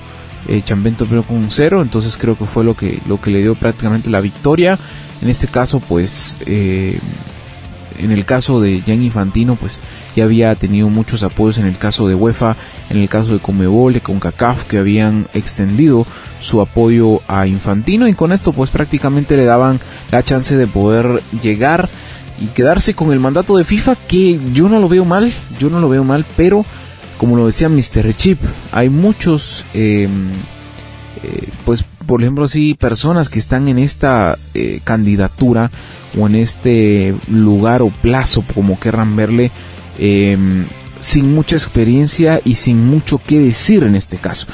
eh, 0.48 0.62
Champagne 0.64 0.96
terminó 0.98 1.22
con 1.22 1.48
0 1.48 1.80
entonces 1.80 2.16
creo 2.16 2.36
que 2.36 2.44
fue 2.44 2.64
lo 2.64 2.74
que 2.74 2.98
lo 3.06 3.20
que 3.20 3.30
le 3.30 3.40
dio 3.40 3.54
prácticamente 3.54 4.10
la 4.10 4.20
victoria. 4.20 4.76
En 5.22 5.28
este 5.28 5.46
caso 5.46 5.78
pues 5.78 6.38
eh, 6.44 6.98
en 7.98 8.12
el 8.12 8.24
caso 8.24 8.60
de 8.60 8.82
Jan 8.86 9.02
Infantino 9.02 9.56
pues 9.56 9.80
ya 10.16 10.24
había 10.24 10.54
tenido 10.54 10.88
muchos 10.88 11.22
apoyos 11.22 11.58
en 11.58 11.66
el 11.66 11.76
caso 11.76 12.08
de 12.08 12.14
UEFA 12.14 12.56
en 12.90 12.98
el 12.98 13.08
caso 13.08 13.32
de 13.32 13.38
Comebol 13.38 14.00
con 14.00 14.20
CACAF 14.20 14.64
que 14.64 14.78
habían 14.78 15.26
extendido 15.34 16.06
su 16.40 16.60
apoyo 16.60 17.20
a 17.28 17.46
Infantino 17.46 18.08
y 18.08 18.14
con 18.14 18.32
esto 18.32 18.52
pues 18.52 18.70
prácticamente 18.70 19.36
le 19.36 19.44
daban 19.44 19.80
la 20.10 20.22
chance 20.22 20.56
de 20.56 20.66
poder 20.66 21.22
llegar 21.42 21.88
y 22.40 22.46
quedarse 22.46 22.94
con 22.94 23.12
el 23.12 23.20
mandato 23.20 23.56
de 23.56 23.64
FIFA 23.64 23.96
que 24.08 24.40
yo 24.52 24.68
no 24.68 24.80
lo 24.80 24.88
veo 24.88 25.04
mal, 25.04 25.32
yo 25.58 25.70
no 25.70 25.80
lo 25.80 25.88
veo 25.88 26.04
mal, 26.04 26.24
pero 26.36 26.64
como 27.18 27.36
lo 27.36 27.46
decía 27.46 27.68
Mr. 27.68 28.14
Chip, 28.16 28.40
hay 28.72 28.88
muchos, 28.88 29.64
em, 29.72 30.30
eh, 31.22 31.48
pues 31.64 31.84
por 32.06 32.22
ejemplo 32.22 32.44
así, 32.44 32.74
personas 32.74 33.28
que 33.28 33.38
están 33.38 33.68
en 33.68 33.78
esta 33.78 34.38
eh, 34.54 34.80
candidatura 34.84 35.70
o 36.18 36.26
en 36.26 36.36
este 36.36 37.14
lugar 37.28 37.82
o 37.82 37.88
plazo, 37.88 38.44
como 38.54 38.78
querrán 38.78 39.16
verle, 39.16 39.50
em, 39.98 40.64
sin 41.00 41.34
mucha 41.34 41.56
experiencia 41.56 42.40
y 42.44 42.54
sin 42.54 42.86
mucho 42.86 43.20
que 43.24 43.38
decir 43.38 43.82
en 43.82 43.94
este 43.94 44.16
caso. 44.16 44.46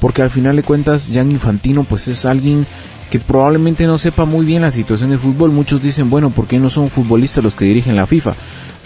Porque 0.00 0.22
al 0.22 0.30
final 0.30 0.56
de 0.56 0.62
cuentas, 0.62 1.10
Jan 1.12 1.30
Infantino 1.30 1.84
pues 1.84 2.08
es 2.08 2.26
alguien 2.26 2.66
que 3.10 3.18
probablemente 3.18 3.86
no 3.86 3.98
sepa 3.98 4.24
muy 4.24 4.44
bien 4.44 4.62
la 4.62 4.70
situación 4.70 5.10
del 5.10 5.18
fútbol. 5.18 5.52
Muchos 5.52 5.82
dicen, 5.82 6.10
bueno, 6.10 6.30
¿por 6.30 6.46
qué 6.46 6.58
no 6.58 6.70
son 6.70 6.90
futbolistas 6.90 7.42
los 7.42 7.56
que 7.56 7.64
dirigen 7.64 7.96
la 7.96 8.06
FIFA? 8.06 8.34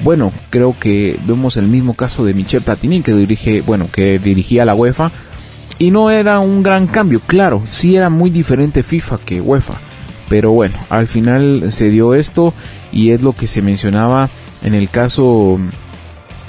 Bueno, 0.02 0.32
creo 0.50 0.74
que 0.78 1.18
vemos 1.26 1.56
el 1.56 1.66
mismo 1.66 1.94
caso 1.94 2.24
de 2.24 2.32
Michel 2.32 2.62
Platini, 2.62 3.02
que 3.02 3.12
dirige, 3.12 3.60
bueno, 3.60 3.88
que 3.92 4.18
dirigía 4.18 4.64
la 4.64 4.74
UEFA, 4.74 5.10
y 5.80 5.90
no 5.90 6.10
era 6.10 6.38
un 6.40 6.62
gran 6.62 6.86
cambio, 6.86 7.20
claro, 7.26 7.62
sí 7.64 7.96
era 7.96 8.10
muy 8.10 8.28
diferente 8.30 8.82
FIFA 8.82 9.18
que 9.24 9.40
UEFA, 9.40 9.74
pero 10.28 10.52
bueno, 10.52 10.76
al 10.90 11.08
final 11.08 11.72
se 11.72 11.88
dio 11.88 12.14
esto 12.14 12.52
y 12.92 13.10
es 13.10 13.22
lo 13.22 13.32
que 13.32 13.46
se 13.46 13.62
mencionaba 13.62 14.28
en 14.62 14.74
el 14.74 14.90
caso 14.90 15.58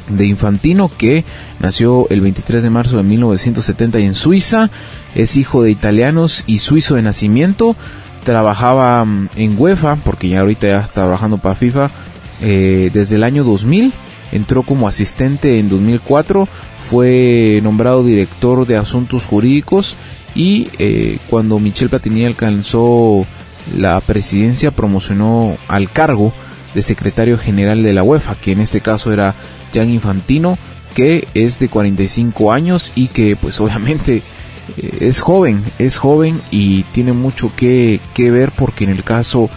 de 0.09 0.25
Infantino, 0.25 0.91
que 0.97 1.23
nació 1.61 2.07
el 2.09 2.19
23 2.19 2.61
de 2.61 2.69
marzo 2.69 2.97
de 2.97 3.03
1970 3.03 4.00
en 4.00 4.15
Suiza, 4.15 4.69
es 5.15 5.38
hijo 5.38 5.63
de 5.63 5.71
italianos 5.71 6.43
y 6.45 6.57
suizo 6.57 6.95
de 6.95 7.01
nacimiento, 7.01 7.77
trabajaba 8.25 9.05
mm, 9.05 9.29
en 9.38 9.55
UEFA, 9.57 9.95
porque 9.95 10.27
ya 10.27 10.41
ahorita 10.41 10.67
ya 10.67 10.79
está 10.81 11.03
trabajando 11.03 11.38
para 11.38 11.55
FIFA, 11.55 11.89
eh, 12.41 12.91
desde 12.93 13.15
el 13.15 13.23
año 13.23 13.45
2000, 13.45 13.93
entró 14.31 14.63
como 14.63 14.88
asistente 14.88 15.59
en 15.59 15.69
2004, 15.69 16.47
fue 16.89 17.59
nombrado 17.63 18.03
director 18.03 18.65
de 18.65 18.77
asuntos 18.77 19.25
jurídicos 19.25 19.95
y 20.35 20.67
eh, 20.79 21.17
cuando 21.29 21.59
Michel 21.59 21.89
Platini 21.89 22.25
alcanzó 22.25 23.25
la 23.77 24.00
presidencia 24.01 24.71
promocionó 24.71 25.57
al 25.67 25.89
cargo 25.89 26.33
de 26.73 26.81
secretario 26.81 27.38
general 27.38 27.83
de 27.83 27.93
la 27.93 28.03
UEFA, 28.03 28.35
que 28.35 28.53
en 28.53 28.61
este 28.61 28.81
caso 28.81 29.11
era 29.11 29.35
Jan 29.73 29.89
Infantino, 29.89 30.57
que 30.93 31.27
es 31.33 31.59
de 31.59 31.69
45 31.69 32.51
años 32.51 32.91
y 32.95 33.07
que 33.07 33.35
pues 33.35 33.59
obviamente 33.59 34.21
eh, 34.77 34.97
es 35.01 35.21
joven, 35.21 35.63
es 35.79 35.97
joven 35.97 36.41
y 36.50 36.83
tiene 36.93 37.13
mucho 37.13 37.51
que, 37.55 38.00
que, 38.13 38.31
ver 38.31 38.51
porque 38.51 38.83
en 38.83 38.89
el 38.89 39.03
caso 39.03 39.50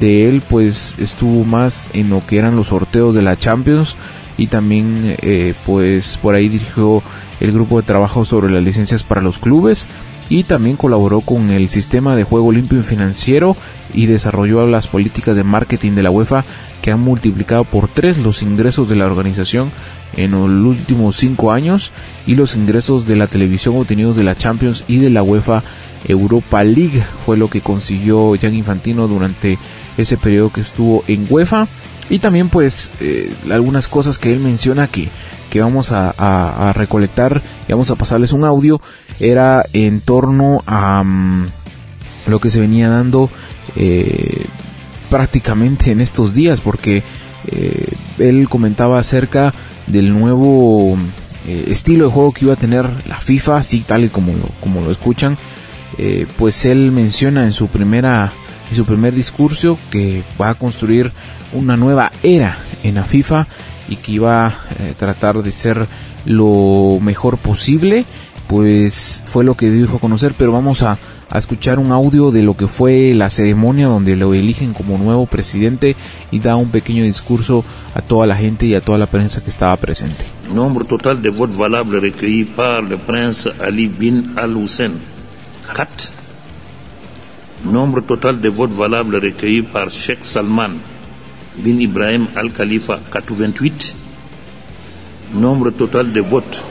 de 0.00 0.28
él 0.28 0.42
pues 0.48 0.94
estuvo 0.98 1.44
más 1.44 1.90
en 1.92 2.10
lo 2.10 2.24
que 2.24 2.38
eran 2.38 2.56
los 2.56 2.68
sorteos 2.68 3.14
de 3.14 3.22
la 3.22 3.36
Champions 3.36 3.96
y 4.38 4.46
también 4.46 5.16
eh, 5.20 5.52
pues 5.66 6.16
por 6.22 6.34
ahí 6.34 6.48
dirigió 6.48 7.02
el 7.40 7.52
grupo 7.52 7.78
de 7.78 7.86
trabajo 7.86 8.24
sobre 8.24 8.50
las 8.50 8.62
licencias 8.62 9.02
para 9.02 9.20
los 9.20 9.38
clubes 9.38 9.86
y 10.30 10.44
también 10.44 10.76
colaboró 10.76 11.20
con 11.20 11.50
el 11.50 11.68
sistema 11.68 12.16
de 12.16 12.24
juego 12.24 12.52
limpio 12.52 12.80
y 12.80 12.82
financiero 12.82 13.56
y 13.94 14.06
desarrolló 14.06 14.66
las 14.66 14.86
políticas 14.86 15.34
de 15.34 15.44
marketing 15.44 15.92
de 15.92 16.02
la 16.02 16.10
UEFA 16.10 16.44
que 16.82 16.92
han 16.92 17.00
multiplicado 17.00 17.64
por 17.64 17.88
tres 17.88 18.18
los 18.18 18.42
ingresos 18.42 18.88
de 18.88 18.96
la 18.96 19.06
organización 19.06 19.70
en 20.16 20.32
los 20.32 20.76
últimos 20.76 21.16
cinco 21.16 21.52
años 21.52 21.92
y 22.26 22.34
los 22.34 22.56
ingresos 22.56 23.06
de 23.06 23.16
la 23.16 23.26
televisión 23.26 23.76
obtenidos 23.76 24.16
de 24.16 24.24
la 24.24 24.34
Champions 24.34 24.84
y 24.88 24.98
de 24.98 25.10
la 25.10 25.22
UEFA 25.22 25.62
Europa 26.06 26.62
League. 26.64 27.02
Fue 27.24 27.36
lo 27.36 27.48
que 27.48 27.60
consiguió 27.60 28.34
Jan 28.40 28.54
Infantino 28.54 29.08
durante 29.08 29.58
ese 29.96 30.16
periodo 30.16 30.50
que 30.50 30.60
estuvo 30.60 31.04
en 31.08 31.26
UEFA 31.28 31.68
y 32.10 32.18
también 32.18 32.48
pues 32.48 32.90
eh, 33.00 33.32
algunas 33.50 33.88
cosas 33.88 34.18
que 34.18 34.32
él 34.32 34.40
menciona 34.40 34.86
que, 34.86 35.08
que 35.50 35.60
vamos 35.60 35.92
a, 35.92 36.72
recolectar 36.74 37.42
y 37.66 37.72
vamos 37.72 37.90
a 37.90 37.96
pasarles 37.96 38.32
un 38.32 38.44
audio 38.44 38.80
era 39.20 39.64
en 39.72 40.00
torno 40.00 40.62
a 40.66 41.02
mm, 41.02 41.46
lo 42.26 42.40
que 42.40 42.50
se 42.50 42.60
venía 42.60 42.88
dando 42.88 43.30
eh, 43.76 44.46
prácticamente 45.10 45.90
en 45.90 46.00
estos 46.00 46.34
días 46.34 46.60
porque 46.60 47.02
eh, 47.46 47.88
él 48.18 48.48
comentaba 48.48 48.98
acerca 48.98 49.52
del 49.86 50.12
nuevo 50.12 50.96
estilo 51.46 52.06
de 52.06 52.12
juego 52.12 52.32
que 52.32 52.44
iba 52.44 52.52
a 52.52 52.58
tener 52.58 52.86
la 53.06 53.16
FIFA, 53.16 53.56
así 53.56 53.80
tal 53.80 54.04
y 54.04 54.08
como 54.08 54.34
lo, 54.34 54.44
como 54.60 54.82
lo 54.82 54.90
escuchan. 54.90 55.38
Pues 56.36 56.66
él 56.66 56.92
menciona 56.92 57.44
en 57.44 57.54
su 57.54 57.68
primera 57.68 58.32
en 58.70 58.76
su 58.76 58.84
primer 58.84 59.14
discurso 59.14 59.78
que 59.90 60.22
va 60.40 60.50
a 60.50 60.54
construir 60.54 61.12
una 61.52 61.76
nueva 61.76 62.12
era 62.22 62.58
en 62.82 62.96
la 62.96 63.04
FIFA 63.04 63.46
y 63.88 63.96
que 63.96 64.12
iba 64.12 64.46
a 64.46 64.54
tratar 64.98 65.42
de 65.42 65.52
ser 65.52 65.86
lo 66.26 66.98
mejor 67.00 67.38
posible 67.38 68.04
pues 68.46 69.22
fue 69.26 69.44
lo 69.44 69.54
que 69.54 69.70
dijo 69.70 69.96
a 69.96 70.00
conocer 70.00 70.34
pero 70.36 70.52
vamos 70.52 70.82
a 70.82 70.98
escuchar 71.36 71.78
un 71.78 71.92
audio 71.92 72.30
de 72.30 72.42
lo 72.42 72.56
que 72.56 72.66
fue 72.66 73.12
la 73.14 73.28
ceremonia 73.28 73.86
donde 73.86 74.16
lo 74.16 74.32
eligen 74.32 74.72
como 74.72 74.96
nuevo 74.96 75.26
presidente 75.26 75.96
y 76.30 76.38
da 76.38 76.56
un 76.56 76.70
pequeño 76.70 77.04
discurso 77.04 77.64
a 77.94 78.00
toda 78.00 78.26
la 78.26 78.36
gente 78.36 78.66
y 78.66 78.74
a 78.74 78.80
toda 78.80 78.96
la 78.98 79.06
prensa 79.06 79.42
que 79.42 79.50
estaba 79.50 79.76
presente. 79.76 80.24
Nombre 80.54 80.84
total 80.86 81.20
de 81.20 81.28
votos 81.30 81.58
valables 81.58 82.00
recueillis 82.00 82.48
par 82.48 82.82
le 82.82 82.96
prince 82.96 83.50
Ali 83.60 83.88
bin 83.88 84.32
Al-Hussein, 84.36 84.92
4. 85.74 86.27
Nombre 87.64 88.02
total 88.02 88.40
de 88.40 88.48
votos 88.48 88.76
valables 88.76 89.20
recueillis 89.20 89.62
par 89.62 89.90
Sheikh 89.90 90.24
Salman 90.24 90.78
bin 91.56 91.80
Ibrahim 91.80 92.28
Al-Khalifa, 92.36 93.00
88. 93.10 93.94
Nombre 95.34 95.72
total 95.72 96.12
de 96.12 96.20
votos 96.20 96.64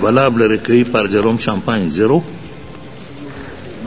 valables 0.00 0.48
recueillis 0.48 0.90
par 0.90 1.06
Jérôme 1.08 1.38
Champagne, 1.38 1.88
0. 1.88 2.22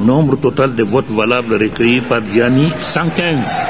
Nombre 0.02 0.38
total 0.38 0.76
de 0.76 0.84
votes 0.84 1.12
valables 1.12 1.58
recueillis 1.58 2.02
par 2.02 2.22
Gianni, 2.32 2.72
115. 2.82 3.66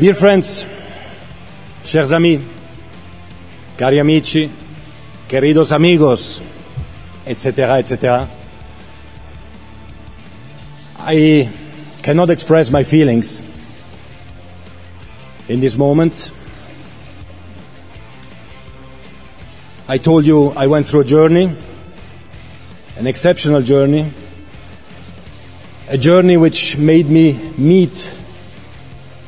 Dear 0.00 0.14
friends, 0.14 0.66
chers 1.90 2.12
amis, 2.12 2.40
cari 3.76 3.98
amici, 3.98 4.48
queridos 5.28 5.72
amigos, 5.72 6.40
etc., 7.26 7.78
etc., 7.78 8.28
I 11.00 11.50
cannot 12.00 12.30
express 12.30 12.70
my 12.70 12.84
feelings 12.84 13.42
in 15.48 15.58
this 15.58 15.76
moment. 15.76 16.32
I 19.88 19.98
told 19.98 20.24
you 20.24 20.50
I 20.50 20.68
went 20.68 20.86
through 20.86 21.00
a 21.00 21.04
journey, 21.04 21.56
an 22.98 23.08
exceptional 23.08 23.62
journey, 23.62 24.12
a 25.88 25.98
journey 25.98 26.36
which 26.36 26.78
made 26.78 27.10
me 27.10 27.32
meet 27.58 28.16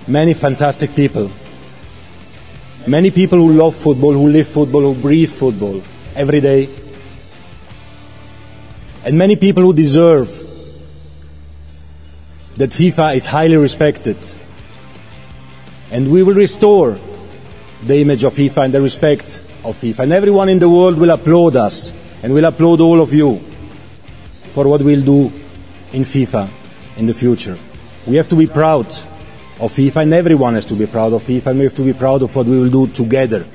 many 0.06 0.32
fantastic 0.32 0.94
people. 0.94 1.32
Many 2.86 3.10
people 3.12 3.38
who 3.38 3.52
love 3.52 3.76
football, 3.76 4.12
who 4.12 4.28
live 4.28 4.48
football, 4.48 4.80
who 4.80 4.94
breathe 4.94 5.30
football 5.30 5.82
every 6.16 6.40
day. 6.40 6.68
And 9.04 9.16
many 9.16 9.36
people 9.36 9.62
who 9.62 9.72
deserve 9.72 10.28
that 12.56 12.70
FIFA 12.70 13.16
is 13.16 13.26
highly 13.26 13.56
respected 13.56 14.16
and 15.90 16.10
we 16.10 16.22
will 16.22 16.34
restore 16.34 16.98
the 17.82 18.00
image 18.00 18.24
of 18.24 18.32
FIFA 18.32 18.64
and 18.64 18.74
the 18.74 18.80
respect 18.80 19.44
of 19.64 19.76
FIFA. 19.76 20.00
And 20.00 20.12
everyone 20.12 20.48
in 20.48 20.58
the 20.58 20.68
world 20.68 20.98
will 20.98 21.10
applaud 21.10 21.56
us 21.56 21.92
and 22.22 22.32
will 22.32 22.44
applaud 22.44 22.80
all 22.80 23.00
of 23.00 23.12
you 23.12 23.38
for 24.52 24.66
what 24.66 24.82
we'll 24.82 25.04
do 25.04 25.32
in 25.92 26.02
FIFA 26.02 26.48
in 26.96 27.06
the 27.06 27.14
future. 27.14 27.58
We 28.06 28.16
have 28.16 28.28
to 28.30 28.36
be 28.36 28.46
proud 28.46 28.86
of 29.62 29.70
FIFA 29.70 30.02
and 30.02 30.12
everyone 30.12 30.54
has 30.54 30.66
to 30.66 30.74
be 30.74 30.88
proud 30.88 31.12
of 31.12 31.22
FIFA 31.22 31.46
and 31.46 31.58
we 31.60 31.64
have 31.66 31.74
to 31.76 31.84
be 31.84 31.92
proud 31.92 32.20
of 32.22 32.34
what 32.34 32.46
we 32.46 32.58
will 32.58 32.68
do 32.68 32.92
together 32.92 33.46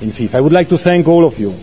in 0.00 0.08
FIFA. 0.08 0.36
I 0.36 0.40
would 0.40 0.54
like 0.54 0.70
to 0.70 0.78
thank 0.78 1.06
all 1.06 1.26
of 1.26 1.38
you, 1.38 1.54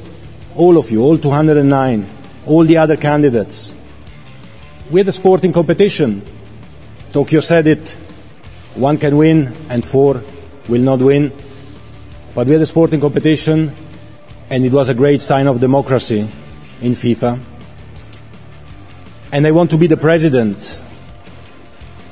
all 0.55 0.77
of 0.77 0.91
you, 0.91 1.01
all 1.01 1.17
209, 1.17 2.07
all 2.45 2.63
the 2.63 2.77
other 2.77 2.95
candidates. 2.95 3.73
We 4.91 4.99
had 4.99 5.07
a 5.07 5.11
sporting 5.11 5.51
competition. 5.51 6.21
Tokyo 7.11 7.39
said 7.39 7.65
it 7.65 7.97
one 8.75 8.99
can 8.99 9.17
win 9.17 9.55
and 9.69 9.83
four 9.83 10.21
will 10.69 10.81
not 10.81 10.99
win. 10.99 11.31
But 12.35 12.45
we 12.45 12.53
had 12.53 12.61
a 12.61 12.67
sporting 12.67 13.01
competition 13.01 13.75
and 14.51 14.63
it 14.63 14.71
was 14.71 14.89
a 14.89 14.93
great 14.93 15.21
sign 15.21 15.47
of 15.47 15.59
democracy 15.59 16.29
in 16.81 16.91
FIFA. 16.91 17.41
And 19.31 19.47
I 19.47 19.51
want 19.51 19.71
to 19.71 19.77
be 19.77 19.87
the 19.87 19.97
president 19.97 20.83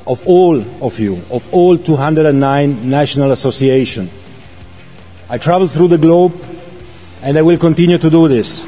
of 0.08 0.28
all 0.28 0.62
of 0.84 1.00
you, 1.00 1.22
of 1.32 1.52
all 1.54 1.78
209 1.78 2.90
national 2.90 3.32
associations. 3.32 4.12
I 5.30 5.38
travel 5.40 5.68
through 5.68 5.88
the 5.88 5.98
globe 5.98 6.34
and 7.22 7.38
I 7.38 7.42
will 7.42 7.58
continue 7.58 7.98
to 7.98 8.10
do 8.10 8.28
this. 8.28 8.66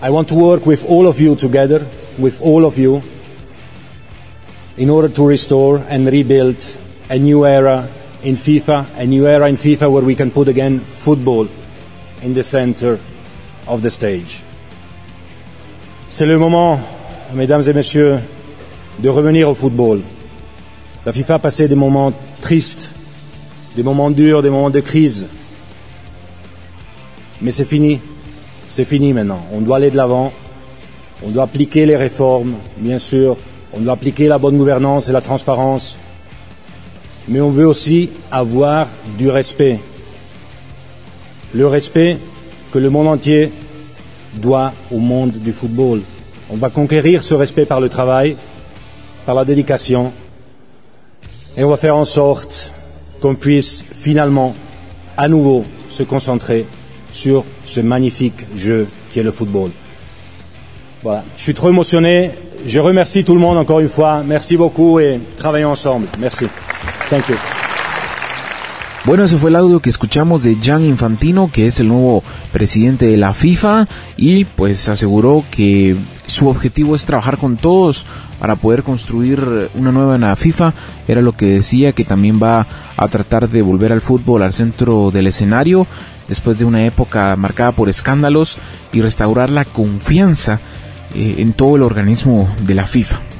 I 0.00 0.10
want 0.10 0.28
to 0.28 0.34
work 0.34 0.66
with 0.66 0.84
all 0.84 1.06
of 1.06 1.20
you 1.20 1.34
together, 1.36 1.86
with 2.18 2.40
all 2.42 2.64
of 2.64 2.78
you, 2.78 3.02
in 4.76 4.90
order 4.90 5.08
to 5.08 5.26
restore 5.26 5.78
and 5.78 6.06
rebuild 6.06 6.62
a 7.10 7.18
new 7.18 7.46
era 7.46 7.88
in 8.22 8.34
FIFA, 8.34 8.96
a 8.96 9.06
new 9.06 9.26
era 9.26 9.48
in 9.48 9.56
FIFA 9.56 9.92
where 9.92 10.02
we 10.02 10.14
can 10.14 10.30
put 10.30 10.48
again 10.48 10.80
football 10.80 11.46
in 12.22 12.34
the 12.34 12.42
center 12.42 12.98
of 13.66 13.80
the 13.82 13.90
stage. 13.90 14.42
C'est 16.08 16.26
le 16.26 16.38
moment, 16.38 16.80
mesdames 17.32 17.62
et 17.66 17.72
messieurs, 17.72 18.18
de 18.98 19.08
revenir 19.08 19.48
au 19.48 19.54
football. 19.54 20.00
La 21.04 21.12
FIFA 21.12 21.34
a 21.34 21.38
passé 21.38 21.68
des 21.68 21.74
moments 21.74 22.12
tristes, 22.40 22.94
des 23.76 23.82
moments 23.82 24.10
durs, 24.10 24.42
des 24.42 24.50
moments 24.50 24.70
de 24.70 24.80
crise. 24.80 25.26
Mais 27.40 27.50
c'est 27.50 27.64
fini. 27.64 28.00
C'est 28.66 28.84
fini 28.84 29.12
maintenant. 29.12 29.44
On 29.52 29.60
doit 29.60 29.76
aller 29.76 29.90
de 29.90 29.96
l'avant. 29.96 30.32
On 31.22 31.30
doit 31.30 31.44
appliquer 31.44 31.84
les 31.86 31.96
réformes, 31.96 32.54
bien 32.78 32.98
sûr. 32.98 33.36
On 33.72 33.80
doit 33.80 33.94
appliquer 33.94 34.28
la 34.28 34.38
bonne 34.38 34.56
gouvernance 34.56 35.08
et 35.08 35.12
la 35.12 35.20
transparence. 35.20 35.98
Mais 37.28 37.40
on 37.40 37.50
veut 37.50 37.66
aussi 37.66 38.10
avoir 38.30 38.88
du 39.18 39.28
respect. 39.28 39.80
Le 41.52 41.66
respect 41.66 42.18
que 42.74 42.80
le 42.80 42.90
monde 42.90 43.06
entier 43.06 43.52
doit 44.34 44.72
au 44.90 44.98
monde 44.98 45.30
du 45.30 45.52
football. 45.52 46.02
On 46.50 46.56
va 46.56 46.70
conquérir 46.70 47.22
ce 47.22 47.32
respect 47.32 47.66
par 47.66 47.80
le 47.80 47.88
travail, 47.88 48.36
par 49.24 49.36
la 49.36 49.44
dédication, 49.44 50.12
et 51.56 51.62
on 51.62 51.70
va 51.70 51.76
faire 51.76 51.96
en 51.96 52.04
sorte 52.04 52.72
qu'on 53.20 53.36
puisse 53.36 53.84
finalement 53.92 54.56
à 55.16 55.28
nouveau 55.28 55.64
se 55.88 56.02
concentrer 56.02 56.66
sur 57.12 57.44
ce 57.64 57.78
magnifique 57.78 58.44
jeu 58.56 58.88
qui 59.12 59.20
est 59.20 59.22
le 59.22 59.30
football. 59.30 59.70
Voilà, 61.04 61.22
je 61.36 61.42
suis 61.44 61.54
trop 61.54 61.68
émotionné. 61.68 62.32
Je 62.66 62.80
remercie 62.80 63.22
tout 63.22 63.34
le 63.34 63.40
monde 63.40 63.56
encore 63.56 63.78
une 63.78 63.88
fois. 63.88 64.24
Merci 64.26 64.56
beaucoup 64.56 64.98
et 64.98 65.20
travaillons 65.36 65.70
ensemble. 65.70 66.08
Merci. 66.18 66.46
Bueno, 69.04 69.24
ese 69.24 69.36
fue 69.36 69.50
el 69.50 69.56
audio 69.56 69.80
que 69.80 69.90
escuchamos 69.90 70.42
de 70.42 70.56
Gian 70.62 70.82
Infantino, 70.82 71.50
que 71.52 71.66
es 71.66 71.78
el 71.78 71.88
nuevo 71.88 72.22
presidente 72.52 73.04
de 73.04 73.18
la 73.18 73.34
FIFA, 73.34 73.86
y 74.16 74.46
pues 74.46 74.88
aseguró 74.88 75.44
que 75.50 75.94
su 76.24 76.48
objetivo 76.48 76.96
es 76.96 77.04
trabajar 77.04 77.36
con 77.36 77.58
todos 77.58 78.06
para 78.40 78.56
poder 78.56 78.82
construir 78.82 79.68
una 79.74 79.92
nueva 79.92 80.14
en 80.14 80.22
la 80.22 80.34
FIFA. 80.36 80.72
Era 81.06 81.20
lo 81.20 81.32
que 81.32 81.44
decía, 81.46 81.92
que 81.92 82.06
también 82.06 82.40
va 82.42 82.66
a 82.96 83.08
tratar 83.08 83.50
de 83.50 83.60
volver 83.60 83.92
al 83.92 84.00
fútbol 84.00 84.42
al 84.42 84.54
centro 84.54 85.10
del 85.10 85.26
escenario 85.26 85.86
después 86.26 86.58
de 86.58 86.64
una 86.64 86.86
época 86.86 87.36
marcada 87.36 87.72
por 87.72 87.90
escándalos 87.90 88.56
y 88.90 89.02
restaurar 89.02 89.50
la 89.50 89.66
confianza 89.66 90.60
eh, 91.14 91.34
en 91.38 91.52
todo 91.52 91.76
el 91.76 91.82
organismo 91.82 92.48
de 92.62 92.74
la 92.74 92.86
FIFA. 92.86 93.33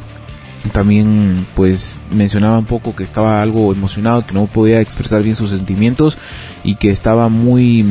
También 0.72 1.46
pues 1.54 2.00
mencionaba 2.10 2.58
un 2.58 2.64
poco 2.64 2.96
que 2.96 3.04
estaba 3.04 3.42
algo 3.42 3.72
emocionado, 3.72 4.26
que 4.26 4.34
no 4.34 4.46
podía 4.46 4.80
expresar 4.80 5.22
bien 5.22 5.36
sus 5.36 5.50
sentimientos 5.50 6.18
y 6.62 6.76
que 6.76 6.90
estaba 6.90 7.28
muy, 7.28 7.84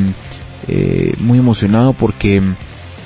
eh, 0.68 1.14
muy 1.20 1.38
emocionado 1.38 1.94
porque 1.94 2.42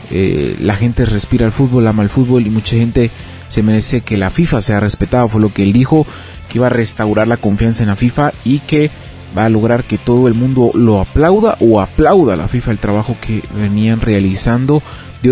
eh, 0.09 0.55
la 0.61 0.75
gente 0.75 1.05
respira 1.05 1.45
el 1.45 1.51
fútbol, 1.51 1.87
ama 1.87 2.03
el 2.03 2.09
fútbol 2.09 2.47
y 2.47 2.49
mucha 2.49 2.75
gente 2.75 3.11
se 3.49 3.63
merece 3.63 4.01
que 4.01 4.17
la 4.17 4.29
FIFA 4.29 4.61
sea 4.61 4.79
respetada. 4.79 5.27
Fue 5.27 5.41
lo 5.41 5.53
que 5.53 5.63
él 5.63 5.73
dijo, 5.73 6.05
que 6.49 6.59
iba 6.59 6.67
a 6.67 6.71
restaurar 6.71 7.27
la 7.27 7.37
confianza 7.37 7.83
en 7.83 7.89
la 7.89 7.95
FIFA 7.95 8.31
y 8.45 8.59
que 8.59 8.89
va 9.37 9.45
a 9.45 9.49
lograr 9.49 9.83
que 9.83 9.97
todo 9.97 10.27
el 10.27 10.33
mundo 10.33 10.71
lo 10.73 11.01
aplauda 11.01 11.57
o 11.59 11.81
aplauda 11.81 12.33
a 12.33 12.37
la 12.37 12.47
FIFA 12.47 12.71
el 12.71 12.77
trabajo 12.77 13.17
que 13.19 13.43
venían 13.55 13.99
realizando 13.99 14.81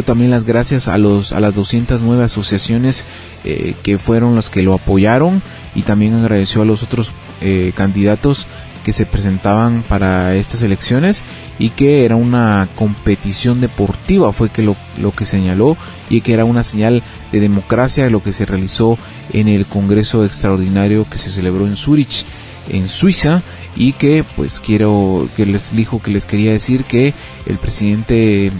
también 0.04 0.32
las 0.32 0.46
gracias 0.46 0.88
a 0.88 0.98
los 0.98 1.32
a 1.32 1.40
las 1.40 1.54
209 1.56 2.24
asociaciones 2.24 3.06
eh, 3.44 3.76
que 3.84 3.98
fueron 3.98 4.36
las 4.36 4.50
que 4.50 4.64
lo 4.64 4.74
apoyaron 4.74 5.42
y 5.76 5.84
también 5.84 6.16
agradeció 6.16 6.62
a 6.62 6.66
los 6.66 6.84
otros 6.84 7.12
eh, 7.42 7.72
candidatos 7.76 8.48
que 8.84 8.94
se 8.94 9.06
presentaban 9.08 9.84
para 9.88 10.36
estas 10.36 10.62
elecciones 10.62 11.24
y 11.58 11.70
que 11.70 12.06
era 12.06 12.16
una 12.16 12.68
competición 12.76 13.60
deportiva 13.60 14.32
fue 14.32 14.50
que 14.50 14.62
lo, 14.62 14.76
lo 15.02 15.12
que 15.12 15.26
señaló 15.26 15.76
y 16.10 16.22
que 16.22 16.34
era 16.34 16.46
una 16.46 16.64
señal 16.64 17.02
de 17.32 17.40
democracia 17.40 18.10
lo 18.10 18.22
que 18.22 18.34
se 18.34 18.46
realizó 18.46 18.98
en 19.34 19.48
el 19.48 19.66
Congreso 19.66 20.24
Extraordinario 20.24 21.08
que 21.10 21.18
se 21.18 21.32
celebró 21.32 21.66
en 21.66 21.78
Zurich 21.78 22.26
en 22.70 22.90
Suiza 22.90 23.42
y 23.76 23.94
que 23.94 24.24
pues 24.36 24.60
quiero 24.60 25.28
que 25.36 25.46
les 25.46 25.76
dijo 25.76 26.02
que 26.02 26.12
les 26.12 26.26
quería 26.26 26.52
decir 26.52 26.86
que 26.86 27.14
el 27.46 27.58
presidente 27.58 28.52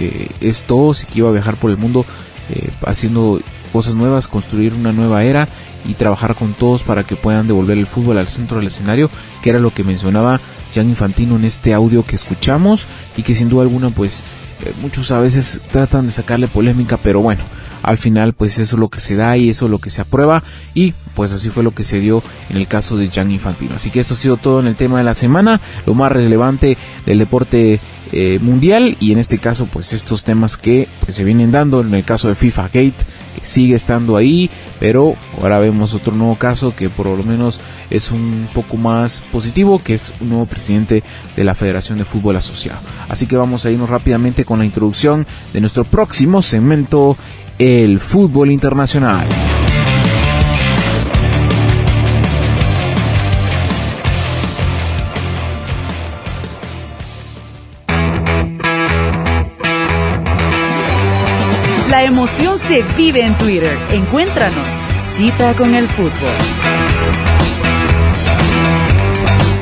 eh, 0.00 0.28
es 0.40 0.64
todo, 0.64 0.94
si 0.94 1.06
que 1.06 1.18
iba 1.18 1.28
a 1.28 1.32
viajar 1.32 1.56
por 1.56 1.70
el 1.70 1.76
mundo 1.76 2.06
eh, 2.48 2.70
haciendo 2.86 3.40
cosas 3.72 3.94
nuevas, 3.94 4.26
construir 4.26 4.74
una 4.74 4.92
nueva 4.92 5.22
era 5.24 5.46
y 5.86 5.94
trabajar 5.94 6.34
con 6.34 6.54
todos 6.54 6.82
para 6.82 7.04
que 7.04 7.16
puedan 7.16 7.46
devolver 7.46 7.78
el 7.78 7.86
fútbol 7.86 8.18
al 8.18 8.28
centro 8.28 8.58
del 8.58 8.66
escenario, 8.66 9.10
que 9.42 9.50
era 9.50 9.58
lo 9.58 9.72
que 9.72 9.84
mencionaba 9.84 10.40
Jan 10.74 10.88
Infantino 10.88 11.36
en 11.36 11.44
este 11.44 11.74
audio 11.74 12.04
que 12.04 12.16
escuchamos 12.16 12.86
y 13.16 13.22
que 13.22 13.34
sin 13.34 13.48
duda 13.48 13.62
alguna 13.62 13.90
pues 13.90 14.24
eh, 14.64 14.72
muchos 14.80 15.10
a 15.10 15.20
veces 15.20 15.60
tratan 15.70 16.06
de 16.06 16.12
sacarle 16.12 16.48
polémica, 16.48 16.96
pero 16.96 17.20
bueno, 17.20 17.44
al 17.82 17.98
final 17.98 18.32
pues 18.32 18.58
eso 18.58 18.76
es 18.76 18.80
lo 18.80 18.88
que 18.88 19.00
se 19.00 19.16
da 19.16 19.36
y 19.36 19.50
eso 19.50 19.66
es 19.66 19.70
lo 19.70 19.78
que 19.78 19.90
se 19.90 20.00
aprueba. 20.00 20.42
Y 20.74 20.94
pues 21.14 21.32
así 21.32 21.50
fue 21.50 21.62
lo 21.62 21.74
que 21.74 21.84
se 21.84 22.00
dio 22.00 22.22
en 22.48 22.56
el 22.56 22.66
caso 22.66 22.96
de 22.96 23.08
Jan 23.08 23.30
Infantino. 23.30 23.74
Así 23.74 23.90
que 23.90 24.00
esto 24.00 24.14
ha 24.14 24.16
sido 24.16 24.36
todo 24.36 24.60
en 24.60 24.66
el 24.66 24.76
tema 24.76 24.98
de 24.98 25.04
la 25.04 25.14
semana, 25.14 25.60
lo 25.86 25.94
más 25.94 26.12
relevante 26.12 26.76
del 27.06 27.18
deporte 27.18 27.80
eh, 28.12 28.38
mundial 28.42 28.96
y 28.98 29.12
en 29.12 29.18
este 29.18 29.38
caso 29.38 29.66
pues 29.66 29.92
estos 29.92 30.24
temas 30.24 30.56
que 30.56 30.88
pues, 31.04 31.16
se 31.16 31.24
vienen 31.24 31.52
dando. 31.52 31.80
En 31.80 31.94
el 31.94 32.04
caso 32.04 32.28
de 32.28 32.34
FIFA 32.34 32.64
Gate 32.64 32.94
que 33.38 33.46
sigue 33.46 33.74
estando 33.74 34.16
ahí 34.16 34.50
pero 34.80 35.14
ahora 35.40 35.60
vemos 35.60 35.94
otro 35.94 36.14
nuevo 36.14 36.34
caso 36.36 36.74
que 36.74 36.88
por 36.88 37.06
lo 37.06 37.22
menos 37.22 37.60
es 37.90 38.10
un 38.10 38.48
poco 38.54 38.76
más 38.76 39.22
positivo 39.30 39.80
que 39.82 39.94
es 39.94 40.12
un 40.20 40.30
nuevo 40.30 40.46
presidente 40.46 41.04
de 41.36 41.44
la 41.44 41.54
Federación 41.54 41.98
de 41.98 42.04
Fútbol 42.04 42.36
Asociado. 42.36 42.80
Así 43.08 43.26
que 43.26 43.36
vamos 43.36 43.64
a 43.64 43.70
irnos 43.70 43.90
rápidamente 43.90 44.44
con 44.44 44.58
la 44.58 44.64
introducción 44.64 45.26
de 45.52 45.60
nuestro 45.60 45.84
próximo 45.84 46.42
segmento 46.42 47.16
el 47.60 48.00
fútbol 48.00 48.50
internacional. 48.50 49.28
La 61.90 62.02
emoción 62.04 62.58
se 62.58 62.82
vive 62.96 63.26
en 63.26 63.36
Twitter. 63.36 63.76
Encuéntranos. 63.90 64.80
Cita 65.02 65.52
con 65.52 65.74
el 65.74 65.86
fútbol. 65.86 66.12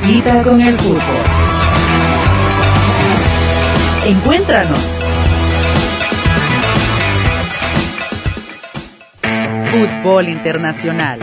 Cita 0.01 0.41
con 0.43 0.61
el 0.61 0.77
fútbol. 0.77 1.01
Encuéntranos. 4.05 5.08
Fútbol 9.71 10.29
Internacional. 10.29 11.19